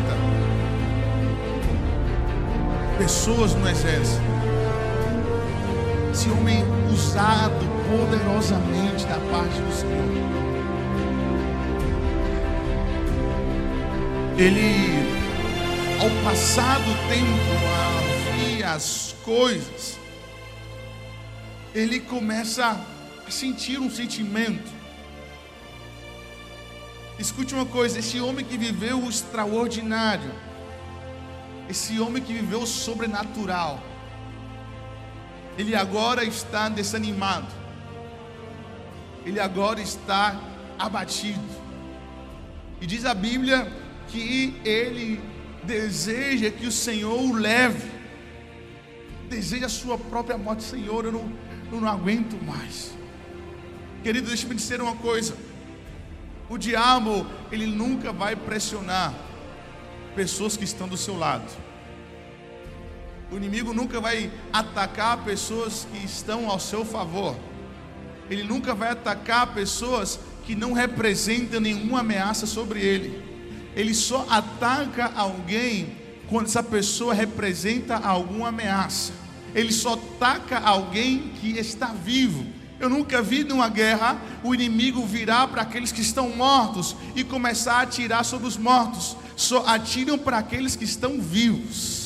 [2.99, 4.21] pessoas no exército,
[6.13, 10.05] esse homem usado poderosamente da parte do Senhor.
[14.37, 15.09] Ele,
[16.01, 19.97] ao passar do tempo, a ver as coisas,
[21.73, 22.79] ele começa
[23.27, 24.84] a sentir um sentimento.
[27.17, 30.31] Escute uma coisa: esse homem que viveu o extraordinário,
[31.69, 33.81] esse homem que viveu o sobrenatural,
[35.57, 37.47] ele agora está desanimado.
[39.25, 40.39] ele agora está
[40.77, 41.41] abatido.
[42.79, 43.71] E diz a Bíblia
[44.09, 45.19] que ele
[45.63, 47.89] deseja que o Senhor o leve,
[49.29, 51.31] deseja a sua própria morte, Senhor, eu não,
[51.71, 52.91] eu não aguento mais.
[54.03, 55.35] Querido, deixa-me dizer uma coisa:
[56.49, 59.13] o diabo, ele nunca vai pressionar
[60.15, 61.45] pessoas que estão do seu lado.
[63.31, 67.35] O inimigo nunca vai atacar pessoas que estão ao seu favor.
[68.29, 73.23] Ele nunca vai atacar pessoas que não representam nenhuma ameaça sobre ele.
[73.75, 75.97] Ele só ataca alguém
[76.29, 79.11] quando essa pessoa representa alguma ameaça.
[79.53, 82.45] Ele só ataca alguém que está vivo.
[82.79, 87.75] Eu nunca vi numa guerra o inimigo virar para aqueles que estão mortos e começar
[87.75, 89.15] a atirar sobre os mortos.
[89.35, 92.05] Só atiram para aqueles que estão vivos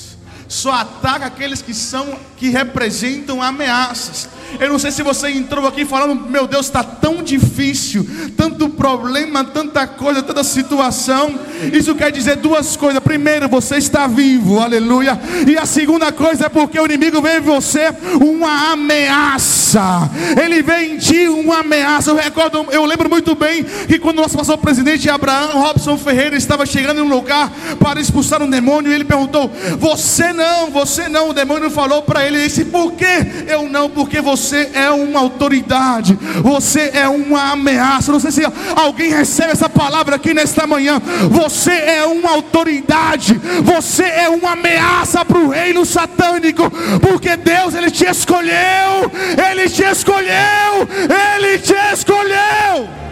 [0.49, 4.27] só ataca aqueles que são que representam ameaças.
[4.60, 9.44] Eu não sei se você entrou aqui falando, meu Deus, está tão difícil, tanto problema,
[9.44, 11.38] tanta coisa, tanta situação.
[11.74, 13.02] Isso quer dizer duas coisas.
[13.02, 15.20] Primeiro, você está vivo, aleluia.
[15.48, 20.10] E a segunda coisa é porque o inimigo vê em você uma ameaça.
[20.42, 22.12] Ele vê em ti uma ameaça.
[22.12, 26.66] Eu recordo, eu lembro muito bem que quando nosso pastor presidente Abraão Robson Ferreira estava
[26.66, 31.30] chegando em um lugar para expulsar um demônio, ele perguntou: Você não, você não.
[31.30, 33.06] O demônio falou para ele: disse, Por que
[33.48, 33.90] eu não?
[33.90, 34.38] Porque você
[34.73, 38.12] é uma autoridade, você é uma ameaça.
[38.12, 38.41] Não sei se
[38.75, 41.02] alguém recebe essa palavra aqui nesta manhã.
[41.30, 46.69] Você é uma autoridade, você é uma ameaça para o reino satânico,
[47.02, 49.12] porque Deus ele te escolheu,
[49.49, 50.88] ele te escolheu,
[51.36, 53.09] ele te escolheu.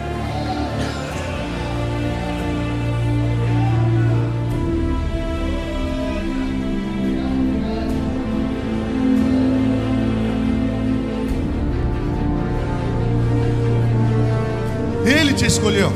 [15.38, 15.92] Te escolheu.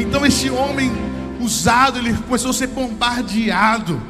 [0.00, 0.90] Então esse homem
[1.40, 4.00] usado, ele começou a ser bombardeado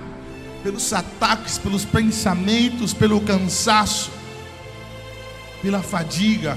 [0.63, 4.13] pelos ataques, pelos pensamentos, pelo cansaço,
[5.61, 6.57] pela fadiga,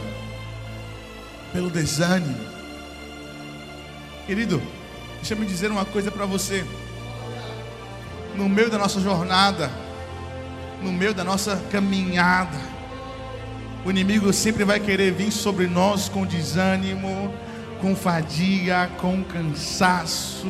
[1.51, 2.37] pelo desânimo.
[4.27, 4.61] Querido,
[5.15, 6.63] deixa eu dizer uma coisa para você.
[8.35, 9.71] No meio da nossa jornada,
[10.83, 12.80] no meio da nossa caminhada,
[13.83, 17.33] o inimigo sempre vai querer vir sobre nós com desânimo,
[17.79, 20.47] com fadiga, com cansaço,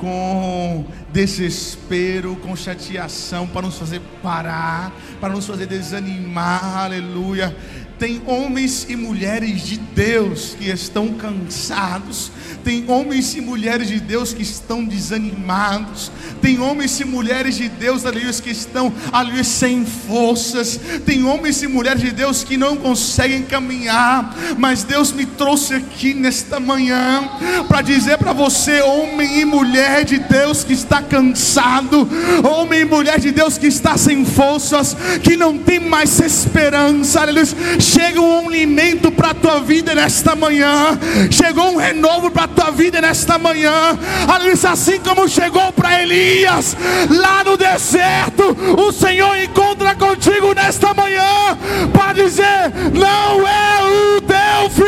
[0.00, 7.54] com desespero, com chateação, para nos fazer parar, para nos fazer desanimar, aleluia.
[8.04, 12.30] Tem homens e mulheres de Deus que estão cansados,
[12.62, 16.12] tem homens e mulheres de Deus que estão desanimados,
[16.42, 21.66] tem homens e mulheres de Deus, aleluia, que estão ali sem forças, tem homens e
[21.66, 27.26] mulheres de Deus que não conseguem caminhar, mas Deus me trouxe aqui nesta manhã
[27.68, 32.06] para dizer para você, homem e mulher de Deus que está cansado,
[32.46, 37.93] homem e mulher de Deus que está sem forças, que não tem mais esperança, aleluia
[37.94, 40.98] chega um alimento para a tua vida nesta manhã,
[41.30, 46.76] chegou um renovo para a tua vida nesta manhã, aleluia, assim como chegou para Elias
[47.08, 51.56] lá no deserto, o Senhor encontra contigo nesta manhã
[51.92, 54.84] para dizer: Não é o teu fim.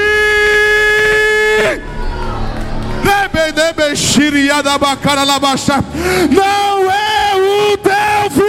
[6.31, 8.46] Não é o teu fim.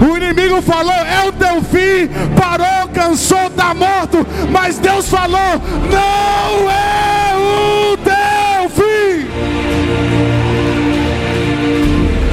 [0.00, 4.26] O inimigo falou: é o teu fim, parou, cansou, está morto.
[4.50, 9.26] Mas Deus falou: não é o teu fim.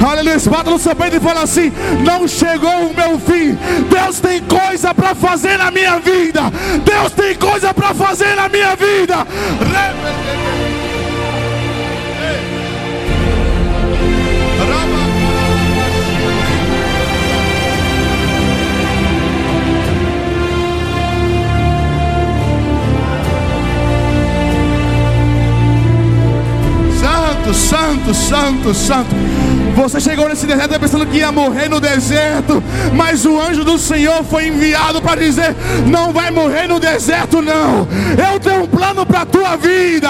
[0.06, 1.72] Aleluia, bata no seu peito e fala assim:
[2.04, 3.58] Não chegou o meu fim.
[3.90, 6.42] Deus tem coisa para fazer na minha vida.
[6.84, 9.26] Deus tem coisa para fazer na minha vida.
[27.52, 29.14] Santo, santo, santo.
[29.74, 32.62] Você chegou nesse deserto pensando que ia morrer no deserto,
[32.94, 35.54] mas o anjo do Senhor foi enviado para dizer:
[35.86, 37.86] Não vai morrer no deserto, não.
[38.32, 40.08] Eu tenho um plano para a tua vida.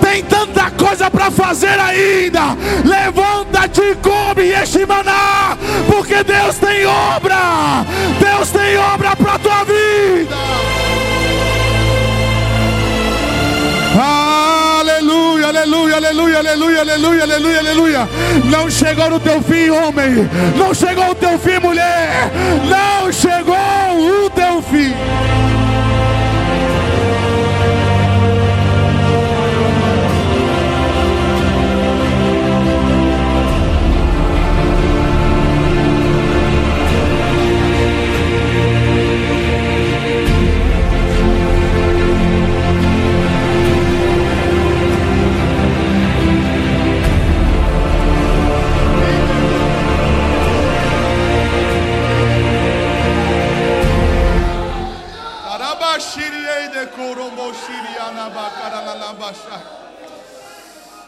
[0.00, 2.56] Tem tanta coisa para fazer ainda.
[2.84, 5.56] Levanta-te, come este maná,
[5.86, 7.86] porque Deus tem obra.
[8.20, 10.73] Deus tem obra para a tua vida.
[15.64, 18.08] Aleluia, aleluia aleluia, aleluia, aleluia, aleluia.
[18.44, 20.28] Não chegou no teu fim, homem.
[20.58, 22.30] Não chegou o teu fim, mulher.
[22.68, 24.92] Não chegou o teu fim.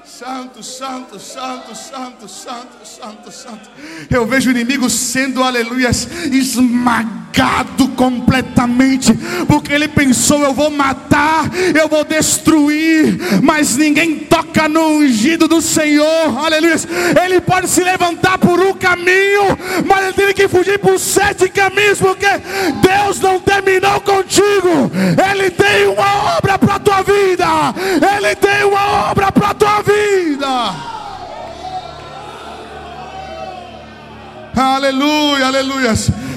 [0.05, 3.71] Santo, santo, santo, santo, santo, santo, santo.
[4.09, 7.26] Eu vejo o inimigo sendo, aleluia, esmagado
[7.97, 9.13] completamente,
[9.49, 15.61] porque ele pensou: eu vou matar, eu vou destruir, mas ninguém toca no ungido do
[15.61, 16.77] Senhor, aleluia.
[17.25, 21.99] Ele pode se levantar por um caminho, mas ele tem que fugir por sete caminhos,
[21.99, 22.29] porque
[22.83, 24.91] Deus não terminou contigo,
[25.31, 27.47] Ele tem uma obra para a tua vida,
[28.17, 30.97] Ele tem uma obra para a tua vida.
[34.55, 35.95] Aleluia, aleluia.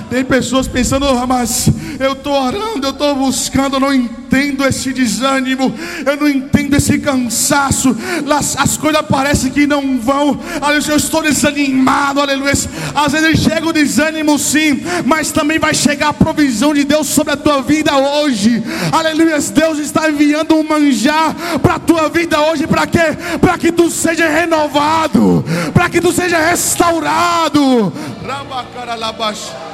[0.10, 4.91] Tem pessoas pensando, oh, mas eu estou orando, eu estou buscando, eu não entendo esse
[4.91, 5.74] desânimo,
[6.05, 7.95] eu não entendo esse cansaço,
[8.36, 12.53] as, as coisas parecem que não vão, aleluia, eu estou desanimado, aleluia.
[12.95, 17.34] Às vezes chega o desânimo sim, mas também vai chegar a provisão de Deus sobre
[17.34, 19.39] a tua vida hoje, aleluia.
[19.39, 23.16] Deus está enviando um manjar para a tua vida hoje, para quê?
[23.39, 27.93] Para que tu seja renovado, para que tu seja restaurado.
[28.26, 29.68] Rabacaralabaxa.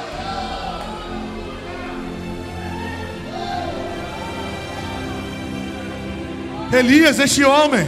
[6.72, 7.86] Elias, este homem,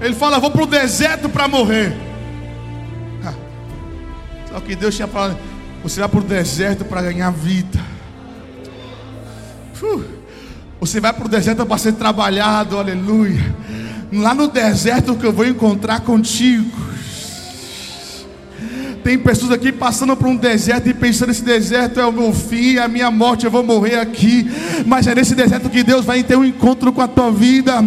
[0.00, 1.96] ele fala: Vou para o deserto para morrer.
[4.50, 5.38] Só que Deus tinha falado:
[5.82, 7.78] Você vai para o deserto para ganhar vida.
[10.80, 13.54] Você vai para o deserto para ser trabalhado, aleluia.
[14.12, 16.87] Lá no deserto que eu vou encontrar contigo.
[19.02, 22.76] Tem pessoas aqui passando por um deserto e pensando: esse deserto é o meu fim,
[22.76, 24.50] é a minha morte, eu vou morrer aqui.
[24.86, 27.84] Mas é nesse deserto que Deus vai ter um encontro com a tua vida.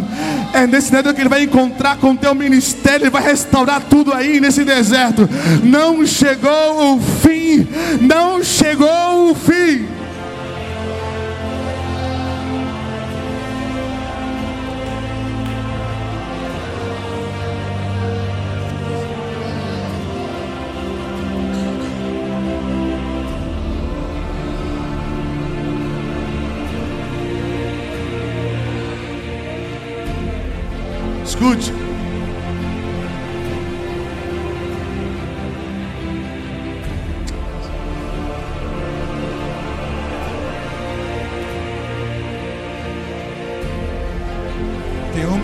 [0.54, 3.04] É nesse deserto que Ele vai encontrar com o teu ministério.
[3.04, 5.30] Ele vai restaurar tudo aí nesse deserto.
[5.64, 7.68] Não chegou o fim,
[8.02, 10.01] não chegou o fim.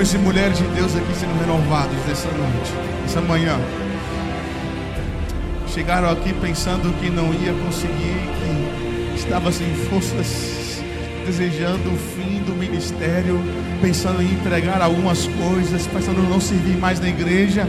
[0.07, 3.59] Homens e mulheres de Deus aqui sendo renovados nessa noite, essa manhã.
[5.67, 10.81] Chegaram aqui pensando que não ia conseguir, que estava sem forças,
[11.25, 13.41] desejando o fim do ministério,
[13.81, 17.67] pensando em entregar algumas coisas, pensando em não servir mais na igreja,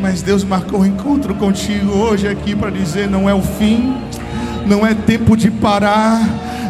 [0.00, 3.96] mas Deus marcou um encontro contigo hoje aqui para dizer: não é o fim,
[4.66, 6.20] não é tempo de parar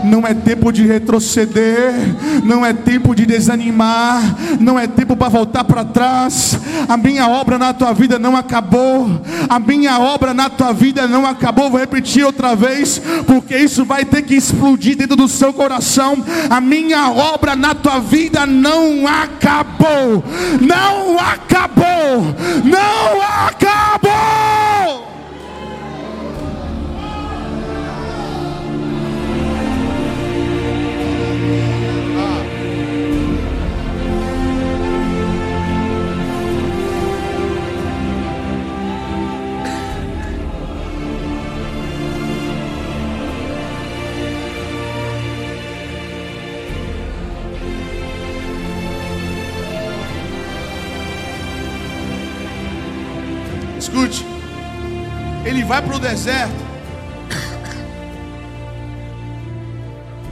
[0.04, 1.92] não é tempo de retroceder,
[2.44, 4.22] não é tempo de desanimar,
[4.60, 6.58] não é tempo para voltar para trás.
[6.88, 11.26] A minha obra na tua vida não acabou, a minha obra na tua vida não
[11.26, 11.70] acabou.
[11.70, 16.24] Vou repetir outra vez, porque isso vai ter que explodir dentro do seu coração.
[16.48, 20.24] A minha obra na tua vida não acabou,
[20.60, 22.34] não acabou,
[22.64, 24.59] não acabou.
[55.70, 56.52] Vai para o deserto.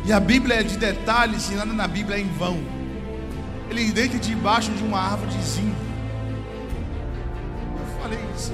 [0.05, 2.59] E a Bíblia é de detalhes, e nada na Bíblia é em vão.
[3.70, 5.76] Ele deita debaixo de uma árvore de zinco.
[7.78, 8.53] Eu falei isso.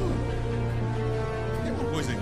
[1.63, 2.19] Tem alguma coisa aí?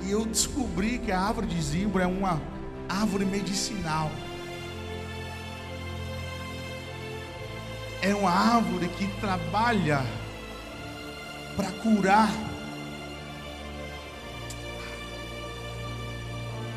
[0.00, 0.06] Pode.
[0.06, 2.42] E eu descobri que a árvore de zimbro é uma
[2.90, 4.10] árvore medicinal.
[8.02, 10.04] É uma árvore que trabalha
[11.56, 12.30] para curar.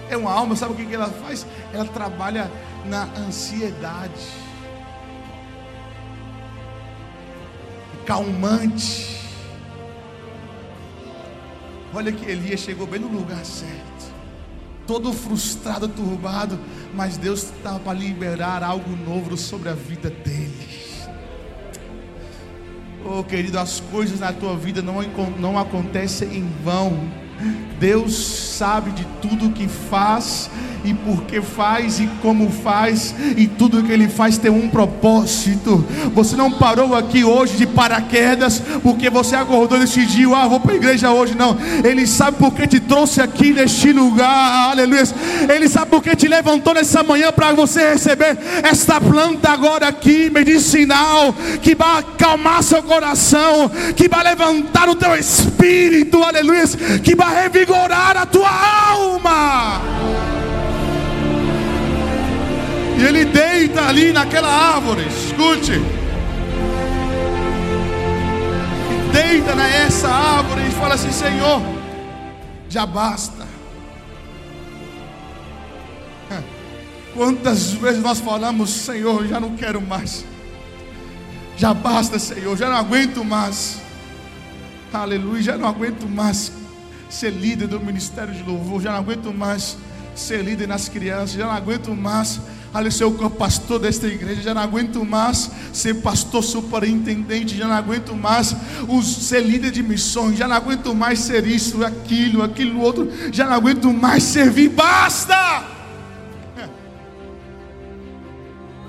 [0.07, 1.47] É uma alma, sabe o que ela faz?
[1.73, 2.51] Ela trabalha
[2.85, 4.27] na ansiedade,
[8.05, 9.19] calmante.
[11.91, 14.13] Olha que Elias chegou bem no lugar certo,
[14.85, 16.59] todo frustrado, turbado,
[16.93, 20.64] mas Deus estava para liberar algo novo sobre a vida dele.
[23.17, 25.01] Oh, querido, as coisas na tua vida não,
[25.39, 27.09] não acontecem em vão.
[27.79, 30.49] Deus sabe de tudo que faz
[30.85, 35.83] e por que faz e como faz, e tudo que Ele faz tem um propósito.
[36.13, 40.73] Você não parou aqui hoje de paraquedas porque você acordou e decidiu, ah, vou para
[40.73, 41.57] a igreja hoje, não.
[41.83, 45.03] Ele sabe por que te trouxe aqui neste lugar, aleluia.
[45.53, 50.29] Ele sabe por que te levantou nessa manhã para você receber esta planta agora aqui,
[50.29, 56.65] medicinal, que vai acalmar seu coração, que vai levantar o teu espírito, aleluia,
[57.03, 60.24] que vai revigorar a tua alma.
[62.97, 65.81] E ele deita ali naquela árvore, escute.
[69.11, 71.61] Deita nessa árvore e fala assim: Senhor,
[72.69, 73.45] já basta.
[77.15, 80.25] Quantas vezes nós falamos, Senhor, já não quero mais.
[81.55, 83.77] Já basta, Senhor, já não aguento mais.
[84.91, 86.51] Aleluia, já não aguento mais
[87.09, 89.77] ser líder do ministério de louvor, já não aguento mais
[90.13, 92.41] ser líder nas crianças, já não aguento mais
[92.91, 98.13] ser o pastor desta igreja, já não aguento mais ser pastor superintendente, já não aguento
[98.13, 98.55] mais
[99.03, 103.53] ser líder de missões, já não aguento mais ser isso, aquilo, aquilo outro, já não
[103.53, 105.35] aguento mais servir, basta!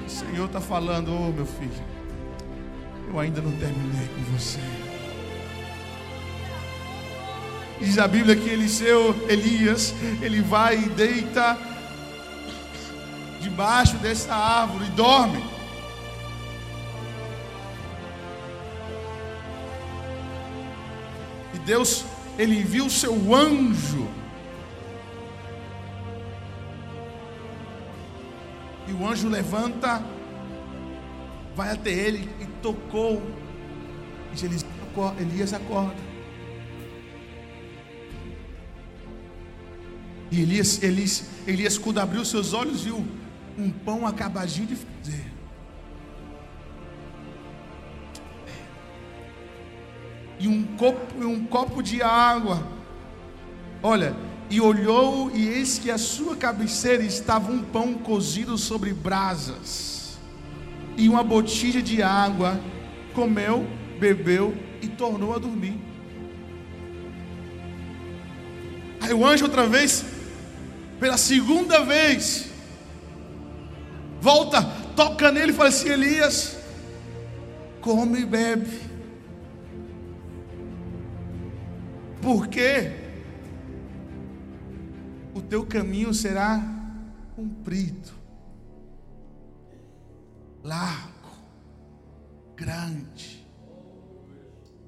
[0.04, 1.70] O Senhor está falando, oh meu filho,
[3.08, 4.58] eu ainda não terminei com você.
[7.80, 11.75] Diz a Bíblia que Eliseu, Elias, ele vai e deita
[13.48, 15.42] debaixo dessa árvore e dorme.
[21.54, 22.04] E Deus,
[22.36, 24.08] ele envia o seu anjo.
[28.88, 30.02] E o anjo levanta,
[31.54, 33.22] vai até ele e tocou.
[34.34, 34.44] E
[35.22, 36.06] Elias acorda.
[40.32, 43.06] E Elias, Elias, Elias, quando abriu seus olhos, viu
[43.58, 45.24] um pão acabadinho de fazer.
[50.38, 52.62] E um copo, um copo de água.
[53.82, 54.14] Olha,
[54.50, 60.18] e olhou, e eis que a sua cabeceira estava um pão cozido sobre brasas,
[60.96, 62.60] e uma botija de água.
[63.14, 63.66] Comeu,
[63.98, 65.78] bebeu e tornou a dormir.
[69.00, 70.04] Aí o anjo outra vez,
[71.00, 72.45] pela segunda vez,
[74.20, 74.62] volta,
[74.94, 76.56] toca nele e fala assim: Elias,
[77.80, 78.80] come e bebe.
[82.20, 82.92] Porque
[85.34, 86.60] o teu caminho será
[87.36, 88.10] cumprido,
[90.64, 91.30] largo,
[92.56, 93.46] grande.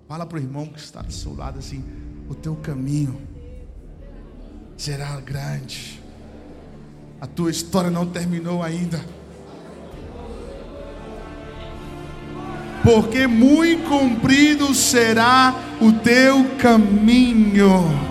[0.09, 1.85] Fala para o irmão que está do seu lado assim:
[2.29, 3.21] o teu caminho
[4.77, 6.03] será grande.
[7.21, 9.05] A tua história não terminou ainda.
[12.83, 18.09] Porque muito comprido será o teu caminho.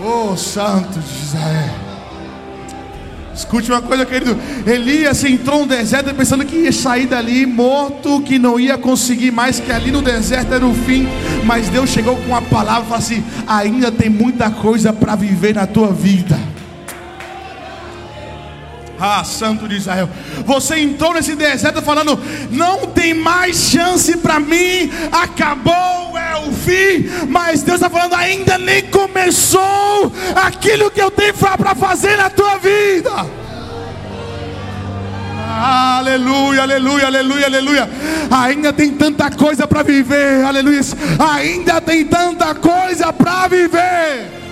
[0.00, 1.84] Oh, Santo de Israel.
[3.34, 4.38] Escute uma coisa, querido.
[4.64, 9.58] Elias entrou no deserto pensando que ia sair dali morto, que não ia conseguir mais,
[9.58, 11.08] que ali no deserto era o fim.
[11.44, 15.54] Mas Deus chegou com uma palavra e falou assim: ainda tem muita coisa para viver
[15.54, 16.38] na tua vida.
[18.98, 20.08] Ah, Santo de Israel.
[20.44, 22.18] Você entrou nesse deserto falando:
[22.50, 27.08] não tem mais chance para mim, acabou, é o fim.
[27.28, 32.58] Mas Deus está falando: ainda nem começou aquilo que eu tenho para fazer na tua
[32.58, 33.44] vida.
[35.56, 37.90] Aleluia, aleluia, aleluia, aleluia.
[38.30, 40.80] Ainda tem tanta coisa para viver, aleluia.
[41.18, 44.43] Ainda tem tanta coisa para viver.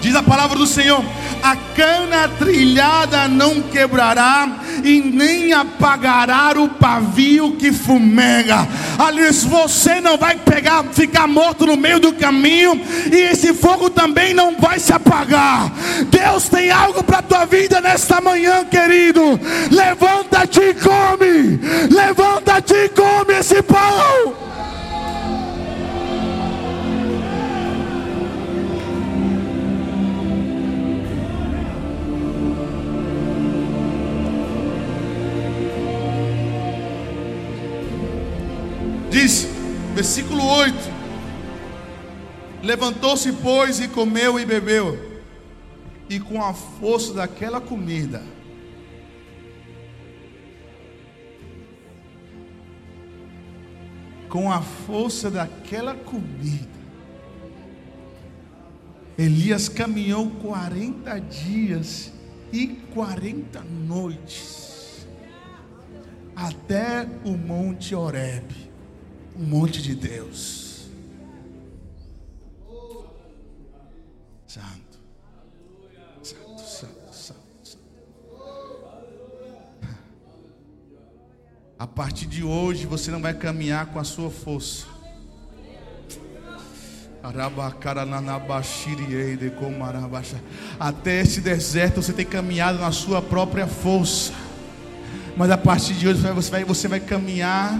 [0.00, 1.04] Diz a palavra do Senhor:
[1.42, 4.48] a cana trilhada não quebrará,
[4.82, 8.66] e nem apagará o pavio que fumega.
[8.98, 12.80] Aliás, você não vai pegar, ficar morto no meio do caminho,
[13.10, 15.70] e esse fogo também não vai se apagar.
[16.10, 19.38] Deus tem algo para a tua vida nesta manhã, querido.
[19.70, 24.50] Levanta-te e come, levanta-te e come esse pão.
[40.00, 40.74] Versículo 8:
[42.62, 45.20] Levantou-se, pois, e comeu e bebeu,
[46.08, 48.22] e com a força daquela comida,
[54.30, 56.80] com a força daquela comida,
[59.18, 62.10] Elias caminhou 40 dias
[62.50, 65.06] e 40 noites
[66.34, 68.69] até o monte Horebe
[69.40, 70.84] um monte de Deus.
[74.46, 75.00] Santo.
[76.22, 77.78] Santo, santo, santo, santo.
[81.78, 84.84] A partir de hoje você não vai caminhar com a sua força.
[90.78, 94.34] Até esse deserto você tem caminhado na sua própria força.
[95.34, 97.72] Mas a partir de hoje você vai, você vai caminhar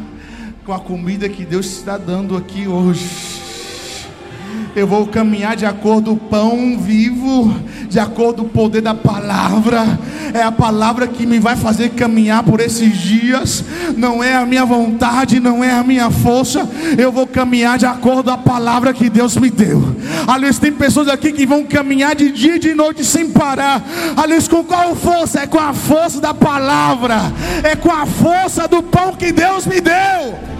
[0.64, 3.39] com a comida que Deus está dando aqui hoje.
[4.74, 7.52] Eu vou caminhar de acordo com o pão vivo,
[7.88, 9.98] de acordo com o poder da palavra.
[10.32, 13.64] É a palavra que me vai fazer caminhar por esses dias.
[13.96, 16.68] Não é a minha vontade, não é a minha força.
[16.96, 19.96] Eu vou caminhar de acordo com a palavra que Deus me deu.
[20.26, 23.82] Aliás, tem pessoas aqui que vão caminhar de dia e de noite sem parar.
[24.16, 25.40] Aliás, com qual força?
[25.40, 27.16] É com a força da palavra.
[27.64, 30.59] É com a força do pão que Deus me deu.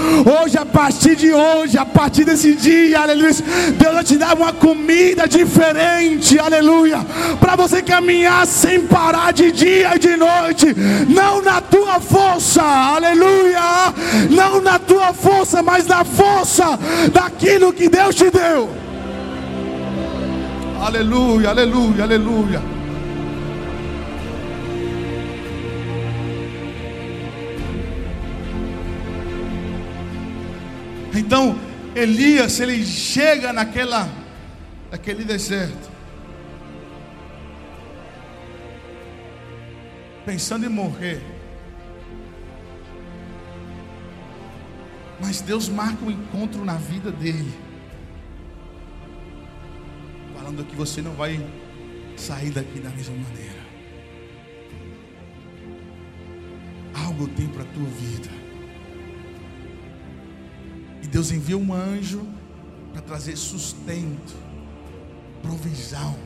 [0.41, 3.35] Hoje, a partir de hoje, a partir desse dia, aleluia,
[3.77, 7.07] Deus vai te dar uma comida diferente, aleluia,
[7.39, 10.75] para você caminhar sem parar de dia e de noite,
[11.09, 13.93] não na tua força, aleluia,
[14.31, 16.79] não na tua força, mas na força
[17.13, 18.69] daquilo que Deus te deu.
[20.81, 22.63] Aleluia, aleluia, aleluia.
[31.15, 31.59] Então,
[31.95, 34.09] Elias, ele chega naquela
[34.91, 35.91] naquele deserto.
[40.25, 41.38] Pensando em morrer.
[45.21, 47.69] Mas Deus marca um encontro na vida dele
[50.49, 51.39] falando que você não vai
[52.17, 53.59] sair daqui da mesma maneira.
[57.05, 58.31] Algo tem para a tua vida.
[61.03, 62.27] E Deus envia um anjo
[62.93, 64.37] para trazer sustento,
[65.43, 66.17] provisão,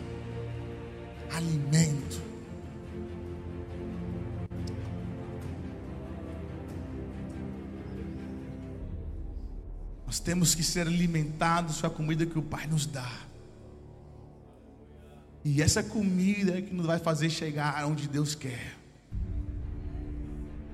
[1.34, 2.31] alimento.
[10.12, 13.10] Nós temos que ser alimentados com a comida que o Pai nos dá.
[15.42, 18.76] E essa comida é que nos vai fazer chegar onde Deus quer.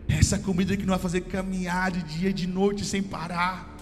[0.08, 3.76] Essa comida é que nos vai fazer caminhar de dia e de noite sem parar.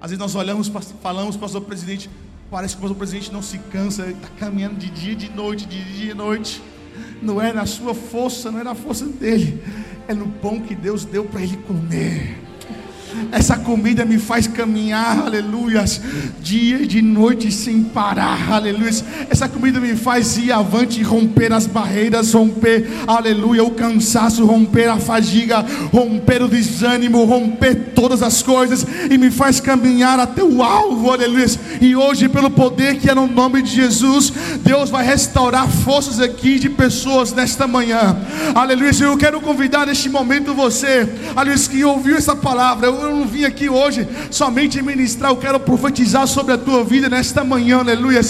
[0.00, 0.68] Às vezes nós olhamos,
[1.02, 2.08] falamos, pastor presidente,
[2.50, 5.66] parece que o pastor presidente não se cansa, está caminhando de dia e de noite,
[5.66, 6.62] de dia e noite.
[7.20, 9.62] Não é na sua força, não é na força dele,
[10.08, 12.45] é no pão que Deus deu para ele comer.
[13.32, 15.84] Essa comida me faz caminhar, aleluia,
[16.40, 18.90] dia e de noite sem parar, aleluia.
[19.28, 24.98] Essa comida me faz ir avante, romper as barreiras, romper, aleluia, o cansaço, romper a
[24.98, 31.10] fadiga, romper o desânimo, romper todas as coisas e me faz caminhar até o alvo,
[31.10, 31.46] aleluia.
[31.80, 36.58] E hoje, pelo poder que é no nome de Jesus, Deus vai restaurar forças aqui
[36.58, 38.16] de pessoas nesta manhã,
[38.54, 38.92] aleluia.
[39.00, 42.86] Eu quero convidar neste momento você, aleluia, que ouviu essa palavra.
[42.86, 47.08] Eu eu não vim aqui hoje somente ministrar, eu quero profetizar sobre a tua vida
[47.08, 48.20] nesta manhã, aleluia.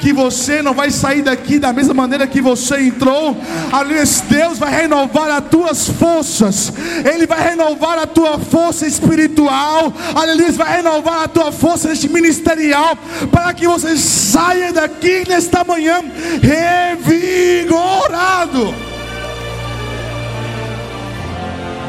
[0.00, 3.36] Que você não vai sair daqui da mesma maneira que você entrou,
[3.72, 4.04] aleluia.
[4.28, 6.72] Deus vai renovar as tuas forças,
[7.04, 10.52] Ele vai renovar a tua força espiritual, aleluia.
[10.52, 12.96] Vai renovar a tua força ministerial,
[13.30, 16.02] para que você saia daqui nesta manhã
[16.42, 18.74] revigorado.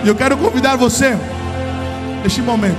[0.03, 1.17] E eu quero convidar você,
[2.26, 2.76] neste momento,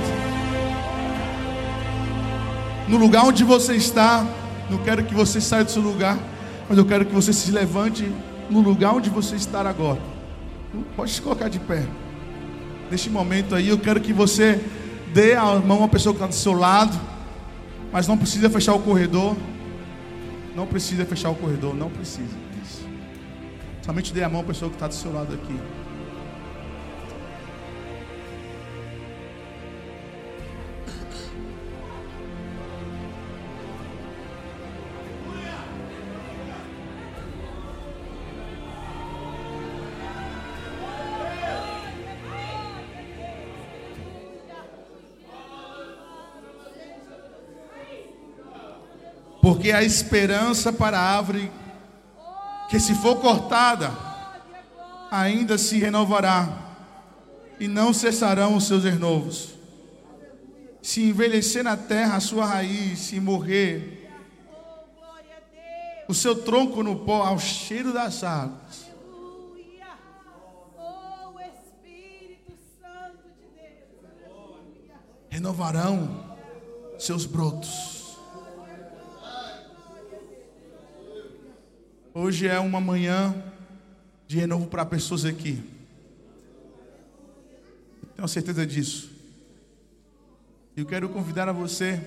[2.89, 4.27] no lugar onde você está,
[4.69, 6.19] não quero que você saia do seu lugar,
[6.67, 8.11] mas eu quero que você se levante
[8.49, 10.01] no lugar onde você está agora.
[10.97, 11.85] Pode se colocar de pé.
[12.91, 14.61] Neste momento aí, eu quero que você
[15.13, 16.99] dê a mão à pessoa que está do seu lado,
[17.89, 19.33] mas não precisa fechar o corredor.
[20.53, 22.35] Não precisa fechar o corredor, não precisa.
[22.61, 22.85] Isso.
[23.81, 25.57] Somente dê a mão à pessoa que está do seu lado aqui.
[49.47, 51.49] Porque a esperança para a árvore
[52.69, 53.97] que se for cortada,
[55.09, 56.75] ainda se renovará,
[57.57, 59.51] e não cessarão os seus renovos.
[60.81, 64.11] Se envelhecer na terra a sua raiz, se morrer,
[66.09, 68.85] o seu tronco no pó, ao cheiro das águas.
[75.29, 76.35] Renovarão
[76.99, 77.96] seus brotos.
[82.19, 83.43] Hoje é uma manhã
[84.25, 85.63] de renovo para pessoas aqui.
[88.15, 89.11] Tenho certeza disso.
[90.75, 92.01] Eu quero convidar a você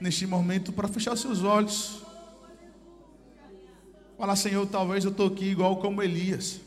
[0.00, 2.02] neste momento para fechar os seus olhos.
[4.16, 6.58] Falar, Senhor, talvez eu estou aqui igual como Elias.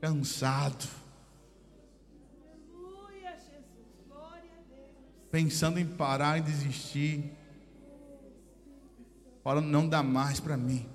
[0.00, 0.88] Cansado.
[5.30, 7.43] Pensando em parar e desistir.
[9.44, 10.88] Falando, não dá mais para mim.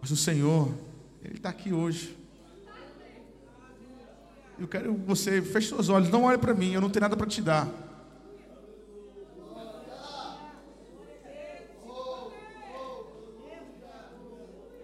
[0.00, 0.74] Mas o Senhor,
[1.22, 2.18] Ele está aqui hoje.
[4.58, 7.16] Eu quero que você feche seus olhos, não olhe para mim, eu não tenho nada
[7.16, 7.68] para te dar.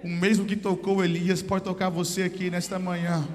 [0.04, 3.26] O mesmo que tocou Elias pode tocar você aqui nesta manhã.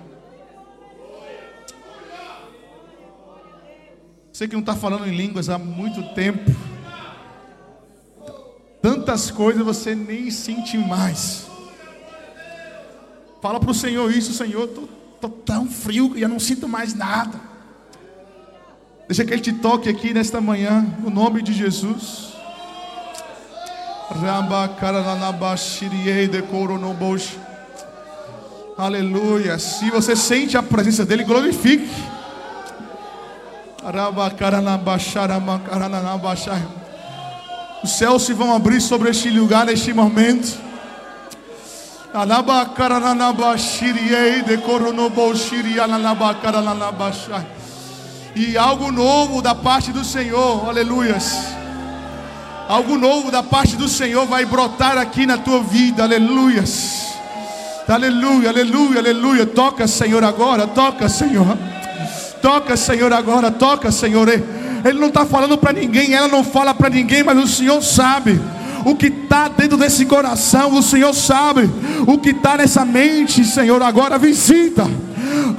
[4.41, 6.49] Você que não está falando em línguas há muito tempo.
[8.81, 11.45] Tantas coisas você nem sente mais.
[13.39, 14.63] Fala para o Senhor isso, Senhor.
[14.63, 17.39] Estou tão frio que eu não sinto mais nada.
[19.07, 22.33] Deixa que Ele te toque aqui nesta manhã, no nome de Jesus.
[28.75, 29.59] Aleluia.
[29.59, 32.20] Se você sente a presença dEle, glorifique.
[37.83, 40.55] Os céus se vão abrir sobre este lugar neste momento.
[48.35, 51.33] E algo novo da parte do Senhor, aleluias.
[52.69, 57.07] Algo novo da parte do Senhor vai brotar aqui na tua vida, aleluias.
[57.87, 59.45] Aleluia, aleluia, aleluia.
[59.45, 61.57] Toca, Senhor, agora, toca, Senhor.
[62.41, 64.27] Toca, Senhor, agora, toca, Senhor.
[64.29, 68.39] Ele não está falando para ninguém, ela não fala para ninguém, mas o Senhor sabe
[68.85, 71.69] o que está dentro desse coração, o Senhor sabe
[72.07, 73.81] o que está nessa mente, Senhor.
[73.81, 74.87] Agora visita,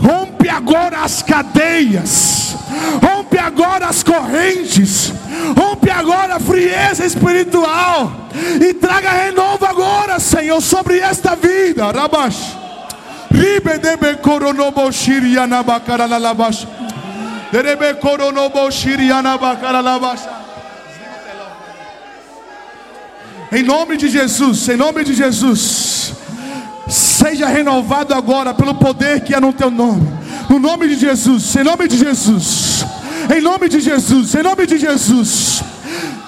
[0.01, 2.57] rompe agora as cadeias,
[3.01, 5.13] rompe agora as correntes,
[5.57, 8.13] rompe agora a frieza espiritual
[8.61, 11.91] e traga renovo agora, Senhor, sobre esta vida.
[11.91, 12.62] Rabash.
[23.51, 26.13] Em nome de Jesus, em nome de Jesus.
[26.89, 30.09] Seja renovado agora pelo poder que é no teu nome.
[30.49, 32.85] No nome de Jesus, em nome de Jesus.
[33.35, 35.72] Em nome de Jesus, em nome de Jesus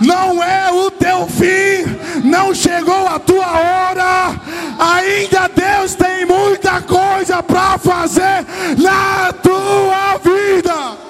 [0.01, 1.85] não é o teu fim,
[2.25, 4.35] não chegou a tua hora,
[4.79, 8.45] ainda Deus tem muita coisa para fazer
[8.79, 11.04] na tua vida.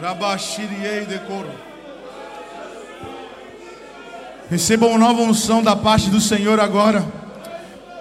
[0.00, 1.50] Rabashiriei decoro.
[4.48, 7.04] Receba uma nova unção da parte do Senhor agora.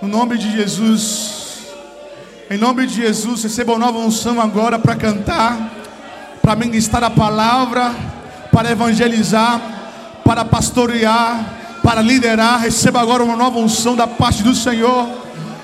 [0.01, 1.67] No nome de Jesus.
[2.49, 5.71] Em nome de Jesus, receba uma nova unção agora para cantar,
[6.41, 7.93] para ministrar a palavra,
[8.49, 9.61] para evangelizar,
[10.23, 12.61] para pastorear, para liderar.
[12.61, 15.05] Receba agora uma nova unção da parte do Senhor.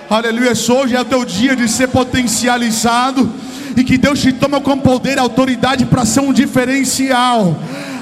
[0.09, 0.51] Aleluia.
[0.51, 3.44] Hoje é o teu dia de ser potencializado
[3.75, 7.55] e que Deus te toma com poder e autoridade para ser um diferencial.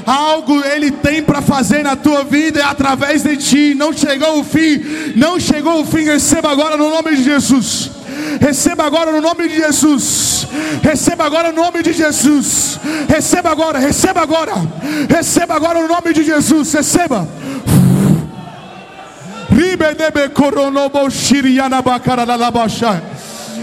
[0.06, 3.74] Algo Ele tem para fazer na tua vida é através de ti.
[3.74, 6.04] Não chegou o fim, não chegou o fim.
[6.04, 7.92] Receba agora no nome de Jesus.
[8.40, 10.48] Receba agora no nome de Jesus.
[10.84, 12.80] Receba agora no nome de Jesus.
[13.08, 14.54] Receba agora, receba agora.
[15.10, 16.74] Receba agora no nome de Jesus.
[16.74, 17.28] Receba.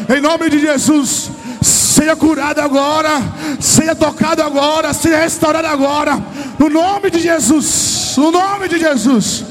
[0.09, 1.31] Em nome de Jesus
[2.01, 3.21] seja curado agora,
[3.61, 6.19] seja tocado agora, seja restaurado agora,
[6.59, 9.45] no nome de Jesus, no nome de Jesus.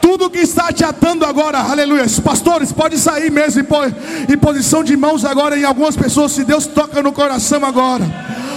[0.00, 2.04] Tudo que está te atando agora, aleluia.
[2.22, 3.66] Pastores, pode sair mesmo
[4.28, 8.04] em posição de mãos agora em algumas pessoas, se Deus toca no coração agora.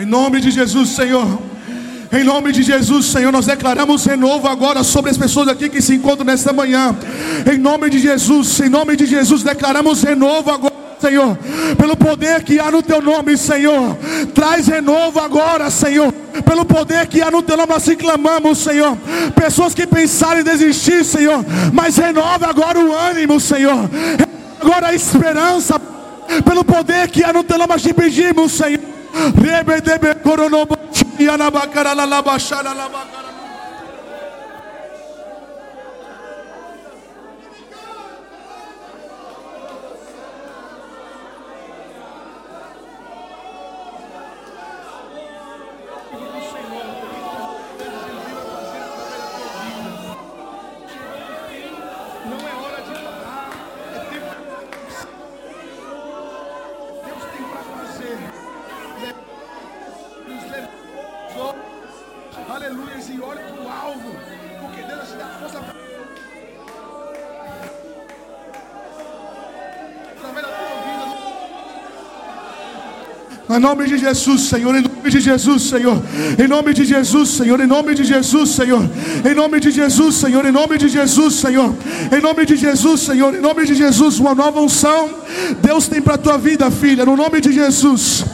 [0.00, 1.38] Em nome de Jesus, Senhor.
[2.10, 5.94] Em nome de Jesus, Senhor, nós declaramos renovo agora sobre as pessoas aqui que se
[5.94, 6.96] encontram nesta manhã.
[7.52, 10.72] Em nome de Jesus, em nome de Jesus, declaramos renovo agora.
[10.98, 11.36] Senhor,
[11.76, 13.94] pelo poder que há no teu nome, Senhor,
[14.34, 16.10] traz renovo agora, Senhor,
[16.46, 18.96] pelo poder que há no teu nome, assim clamamos, Senhor.
[19.34, 21.44] Pessoas que pensaram em desistir, Senhor,
[21.74, 23.90] mas renova agora o ânimo, Senhor,
[24.58, 25.78] agora a esperança,
[26.42, 28.99] pelo poder que há no teu nome, assim pedimos, Senhor.
[29.14, 30.76] Rebedebe koronobo
[31.18, 33.29] yana bakara la la bashara la bakara.
[73.50, 74.76] Em nome de Jesus, Senhor.
[74.76, 76.02] Em nome de Jesus, Senhor.
[76.38, 77.60] Em nome de Jesus, Senhor.
[77.60, 78.88] Em nome de Jesus, Senhor.
[79.24, 80.46] Em nome de Jesus, Senhor.
[80.46, 81.74] Em nome de Jesus, Senhor.
[82.12, 83.34] Em nome de Jesus, Senhor.
[83.34, 85.10] Em nome de Jesus, uma nova unção.
[85.60, 87.04] Deus tem para a tua vida, filha.
[87.04, 88.24] No nome de Jesus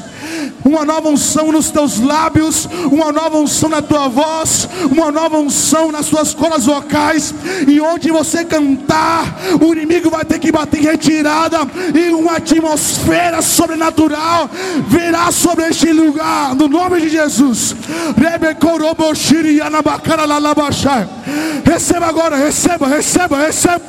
[0.67, 5.93] uma nova unção nos teus lábios, uma nova unção na tua voz, uma nova unção
[5.93, 7.33] nas tuas cordas vocais,
[7.67, 11.59] e onde você cantar, o inimigo vai ter que bater em retirada,
[11.95, 14.51] e uma atmosfera sobrenatural
[14.89, 17.77] virá sobre este lugar, no nome de Jesus.
[21.65, 23.83] Receba agora, receba, receba, receba.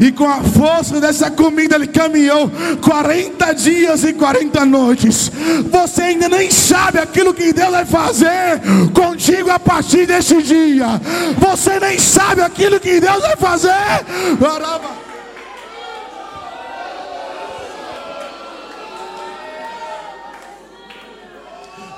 [0.00, 2.50] E com a força dessa comida ele caminhou
[2.82, 5.30] 40 dias e 40 noites.
[5.70, 8.60] Você ainda nem sabe aquilo que Deus vai fazer
[8.94, 11.00] contigo a partir deste dia.
[11.38, 14.04] Você nem sabe aquilo que Deus vai fazer.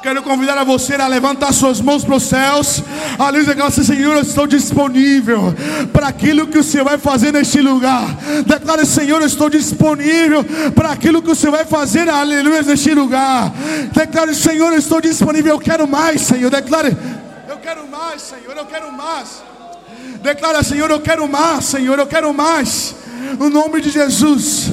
[0.02, 2.82] Quero convidar a você a levantar suas mãos para os céus.
[3.18, 5.54] Aleluia, declara Senhor, eu estou disponível
[5.92, 8.16] para aquilo que o Senhor vai fazer neste lugar.
[8.46, 10.42] Declare, Senhor, eu estou disponível
[10.74, 13.52] para aquilo que o Senhor vai fazer, aleluia, neste lugar.
[13.92, 16.50] Declare, Senhor, eu estou disponível, eu quero mais, Senhor.
[16.50, 16.96] Declare,
[17.46, 19.42] eu quero mais, Senhor, eu quero mais.
[20.22, 22.94] Declara, Senhor, eu quero mais, Senhor, eu quero mais.
[23.38, 24.70] No nome de Jesus.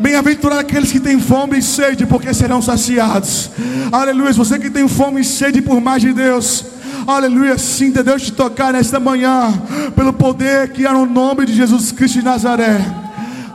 [0.00, 3.50] Bem-aventurados aqueles que têm fome e sede, porque serão saciados.
[3.92, 4.32] Aleluia.
[4.32, 6.64] Você que tem fome e sede por mais de Deus.
[7.06, 7.58] Aleluia.
[7.58, 9.52] Sinta Deus te tocar nesta manhã.
[9.94, 12.80] Pelo poder que há no nome de Jesus Cristo de Nazaré.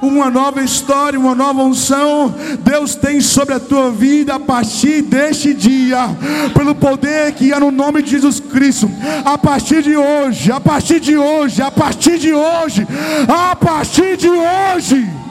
[0.04, 2.36] uma nova história, uma nova unção.
[2.64, 6.16] Deus tem sobre a tua vida a partir deste dia,
[6.54, 8.88] pelo poder que há no nome de Jesus Cristo.
[9.26, 12.88] A partir de hoje, a partir de hoje, a partir de hoje,
[13.28, 15.24] a partir de hoje.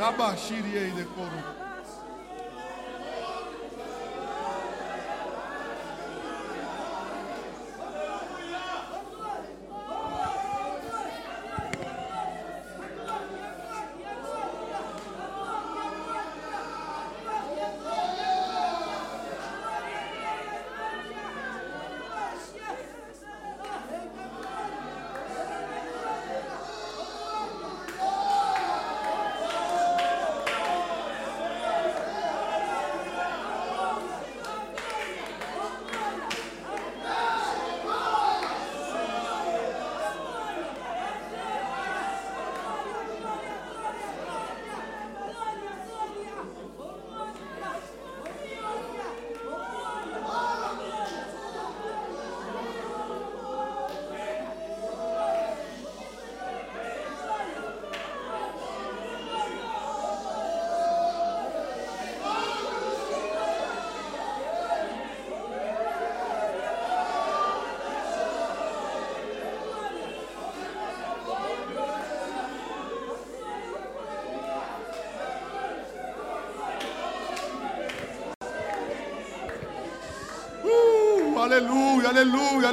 [0.00, 1.59] Rabashiri ei de corul.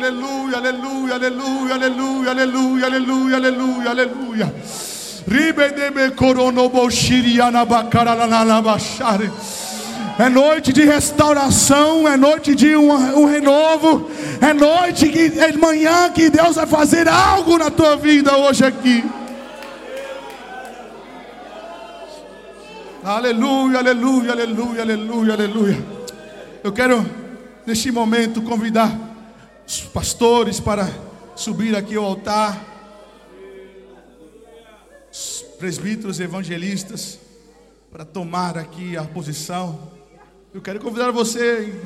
[0.07, 4.55] aleluia, aleluia, aleluia, aleluia, aleluia, aleluia, aleluia, aleluia.
[5.27, 7.67] Ribedebe coronoboshiriana.
[10.17, 14.09] É noite de restauração, é noite de um, um, renovo,
[14.41, 19.03] é noite que é manhã que Deus vai fazer algo na tua vida hoje aqui.
[23.03, 25.85] Aleluia, aleluia, aleluia, aleluia, aleluia.
[26.63, 27.05] Eu quero
[27.65, 29.06] neste momento convidar
[29.68, 30.89] os pastores para
[31.36, 32.65] subir aqui ao altar,
[35.11, 37.20] os presbíteros evangelistas
[37.91, 39.91] para tomar aqui a posição.
[40.53, 41.78] Eu quero convidar você,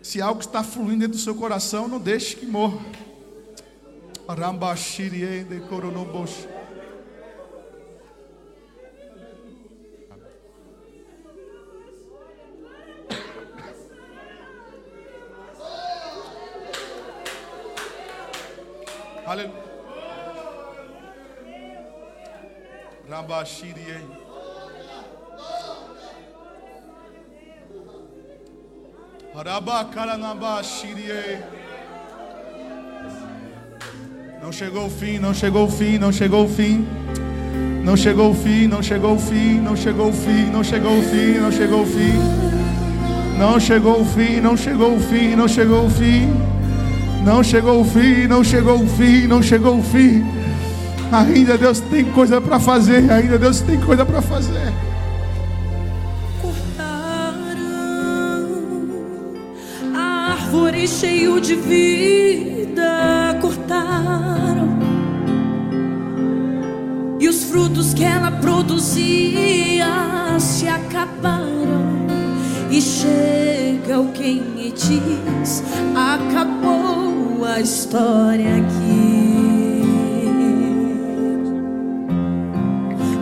[0.00, 2.78] se algo está fluindo dentro do seu coração, não deixe que morra.
[4.28, 6.46] Arambashiri de coronobosh.
[19.28, 19.52] Aleluia.
[23.10, 24.00] Rabashiriei.
[34.40, 36.88] Não chegou o fim, não chegou o fim, não chegou o fim.
[37.84, 41.02] Não chegou o fim, não chegou o fim, não chegou o fim, não chegou o
[41.02, 42.18] fim, não chegou o fim.
[43.38, 46.57] Não chegou o fim, não chegou o fim, não chegou o fim.
[47.24, 50.24] Não chegou o fim, não chegou o fim, não chegou o fim.
[51.10, 54.72] Ainda Deus tem coisa para fazer, ainda Deus tem coisa para fazer.
[56.42, 57.48] Cortaram
[59.94, 64.78] a árvore cheio de vida, cortaram.
[67.18, 69.86] E os frutos que ela produzia
[70.38, 72.06] se acabaram.
[72.70, 75.64] E chega quem me diz:
[75.94, 77.07] acabou
[77.38, 79.82] tua história aqui.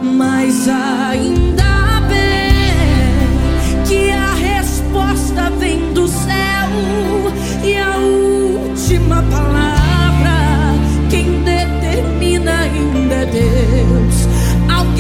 [0.03, 6.71] Mas ainda bem que a resposta vem do céu
[7.63, 10.73] e a última palavra
[11.11, 14.06] quem determina ainda é Deus.